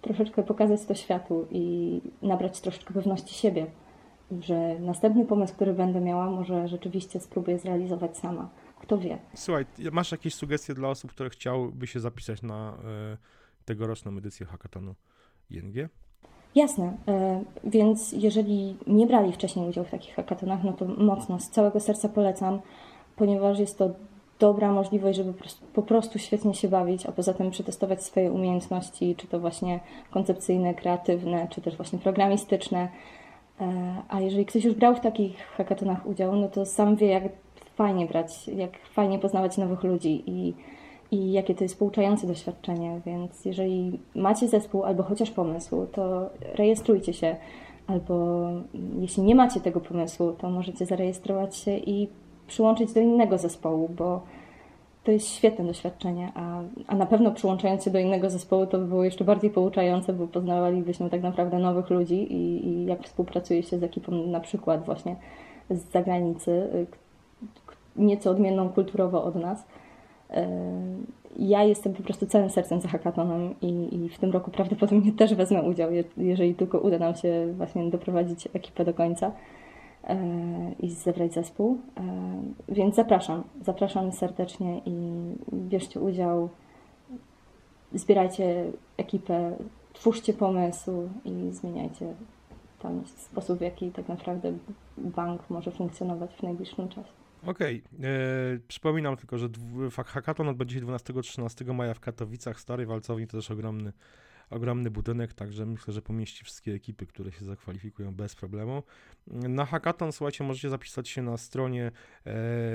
troszeczkę 0.03 0.43
pokazać 0.43 0.85
to 0.85 0.95
światu 0.95 1.47
i 1.51 2.01
nabrać 2.23 2.61
troszeczkę 2.61 2.95
pewności 2.95 3.35
siebie, 3.35 3.67
że 4.41 4.79
następny 4.81 5.25
pomysł, 5.25 5.55
który 5.55 5.73
będę 5.73 6.01
miała, 6.01 6.31
może 6.31 6.69
rzeczywiście 6.69 7.21
spróbuję 7.21 7.59
zrealizować 7.59 8.17
sama. 8.17 8.49
Kto 8.81 8.99
wie. 8.99 9.19
Słuchaj, 9.35 9.67
masz 9.93 10.13
jakieś 10.13 10.35
sugestie 10.35 10.75
dla 10.75 10.89
osób, 10.89 11.11
które 11.11 11.31
chciałyby 11.31 11.87
się 11.87 12.01
zapisać 12.01 12.43
na 12.43 12.79
y, 13.15 13.65
tegoroczną 13.65 14.17
edycję 14.17 14.47
hackathonu 14.47 14.95
ING? 15.51 15.75
Jasne, 16.55 16.97
e, 17.09 17.45
więc 17.65 18.13
jeżeli 18.13 18.77
nie 18.87 19.07
brali 19.07 19.33
wcześniej 19.33 19.69
udziału 19.69 19.87
w 19.87 19.91
takich 19.91 20.15
hackathonach, 20.15 20.65
no 20.65 20.73
to 20.73 20.85
mocno, 20.85 21.41
z 21.41 21.51
całego 21.51 21.81
serca 21.81 22.09
polecam, 22.09 22.61
ponieważ 23.17 23.59
jest 23.59 23.79
to 23.79 23.91
dobra 24.39 24.73
możliwość, 24.73 25.17
żeby 25.17 25.35
po 25.75 25.83
prostu 25.83 26.19
świetnie 26.19 26.55
się 26.55 26.69
bawić, 26.69 27.07
a 27.07 27.13
poza 27.13 27.35
tym 27.35 27.51
przetestować 27.51 28.05
swoje 28.05 28.33
umiejętności, 28.33 29.17
czy 29.17 29.27
to 29.27 29.41
właśnie 29.41 29.81
koncepcyjne, 30.11 30.75
kreatywne, 30.75 31.49
czy 31.51 31.61
też 31.61 31.77
właśnie 31.77 31.99
programistyczne. 31.99 32.89
E, 33.61 33.95
a 34.09 34.21
jeżeli 34.21 34.47
ktoś 34.47 34.65
już 34.65 34.75
brał 34.75 34.95
w 34.95 35.01
takich 35.01 35.37
hackathonach 35.37 36.07
udział, 36.07 36.37
no 36.37 36.49
to 36.49 36.67
sam 36.67 36.97
wie, 36.97 37.07
jak 37.07 37.23
fajnie 37.79 38.07
brać, 38.07 38.49
jak 38.49 38.71
fajnie 38.93 39.19
poznawać 39.19 39.59
nowych 39.59 39.83
ludzi 39.83 40.23
i 40.27 40.55
i 41.11 41.33
jakie 41.33 41.55
to 41.55 41.65
jest 41.65 41.79
pouczające 41.79 42.27
doświadczenie, 42.27 43.01
więc 43.07 43.45
jeżeli 43.45 43.99
macie 44.15 44.49
zespół 44.49 44.85
albo 44.85 45.03
chociaż 45.03 45.31
pomysł, 45.31 45.87
to 45.93 46.31
rejestrujcie 46.55 47.13
się, 47.13 47.37
albo 47.87 48.47
jeśli 48.99 49.23
nie 49.23 49.35
macie 49.35 49.61
tego 49.61 49.81
pomysłu, 49.81 50.33
to 50.33 50.51
możecie 50.51 50.87
zarejestrować 50.87 51.57
się 51.57 51.77
i 51.77 52.09
przyłączyć 52.47 52.93
do 52.93 53.01
innego 53.01 53.39
zespołu, 53.39 53.89
bo 53.89 54.23
to 55.05 55.13
jest 55.13 55.29
świetne 55.29 55.65
doświadczenie, 55.65 56.33
a, 56.35 56.61
a 56.87 56.95
na 56.95 57.07
pewno 57.07 57.31
przyłączając 57.31 57.85
się 57.85 57.91
do 57.91 57.99
innego 57.99 58.31
zespołu 58.31 58.67
to 58.67 58.79
by 58.79 58.85
było 58.85 59.05
jeszcze 59.05 59.25
bardziej 59.25 59.51
pouczające, 59.51 60.13
bo 60.13 60.27
poznawalibyśmy 60.27 61.11
tak 61.11 61.23
naprawdę 61.23 61.59
nowych 61.59 61.91
ludzi 61.91 62.33
i, 62.33 62.67
i 62.69 62.85
jak 62.85 63.03
współpracuje 63.03 63.63
się 63.63 63.79
z 63.79 63.83
ekipą 63.83 64.13
na 64.13 64.41
przykład 64.41 64.85
właśnie 64.85 65.17
z 65.71 65.93
zagranicy, 65.93 66.69
nieco 67.97 68.31
odmienną 68.31 68.69
kulturowo 68.69 69.25
od 69.25 69.35
nas 69.35 69.65
ja 71.39 71.65
jestem 71.65 71.95
po 71.95 72.03
prostu 72.03 72.27
całym 72.27 72.51
sercem 72.51 72.81
za 72.81 72.89
hackathonem 72.89 73.55
i, 73.61 73.95
i, 73.95 74.09
w 74.09 74.19
tym 74.19 74.31
roku 74.31 74.51
prawdopodobnie 74.51 75.13
też 75.13 75.35
wezmę 75.35 75.63
udział, 75.63 75.91
jeżeli 76.17 76.55
tylko 76.55 76.79
uda 76.79 76.99
nam 76.99 77.15
się 77.15 77.55
właśnie 77.57 77.91
doprowadzić 77.91 78.49
ekipę 78.53 78.85
do 78.85 78.95
końca 78.95 79.33
e, 80.05 80.17
i 80.81 80.91
zebrać 80.91 81.33
zespół. 81.33 81.79
E, 81.97 82.03
więc 82.69 82.95
zapraszam, 82.95 83.43
zapraszam 83.63 84.13
serdecznie 84.13 84.81
i 84.87 85.13
bierzcie 85.53 86.01
udział, 86.01 86.49
zbierajcie 87.95 88.65
ekipę, 88.97 89.57
twórzcie 89.93 90.33
pomysł 90.33 91.09
i 91.25 91.51
zmieniajcie 91.51 92.15
tam 92.83 93.03
sposób, 93.07 93.59
w 93.59 93.63
jaki 93.63 93.91
tak 93.91 94.09
naprawdę 94.09 94.53
bank 94.97 95.51
może 95.51 95.71
funkcjonować 95.71 96.35
w 96.35 96.43
najbliższym 96.43 96.89
czasie. 96.89 97.28
Okej, 97.47 97.83
okay. 97.97 98.09
E, 98.09 98.59
przypominam 98.69 99.17
tylko, 99.17 99.39
że 99.39 99.49
hackathon 99.91 100.49
odbędzie 100.49 100.79
się 100.79 100.87
12-13 100.87 101.75
maja 101.75 101.95
w 101.95 102.01
Katowicach, 102.01 102.61
Starej 102.61 102.87
Walcowni, 102.87 103.27
to 103.27 103.37
też 103.37 103.51
ogromny, 103.51 103.93
ogromny 104.51 104.91
budynek, 104.91 105.35
także 105.35 105.67
myślę, 105.67 105.95
że 105.95 106.03
pomieści 106.03 106.45
wszystkie 106.45 106.75
ekipy, 106.75 107.07
które 107.07 107.33
się 107.33 107.45
zakwalifikują 107.45 108.15
bez 108.15 108.35
problemu. 108.35 108.83
Na 109.27 109.67
hackathon, 109.67 110.13
słuchajcie, 110.13 110.45
możecie 110.45 110.71
zapisać 110.71 111.09
się 111.09 111.23
na 111.23 111.37
stronie 111.37 111.93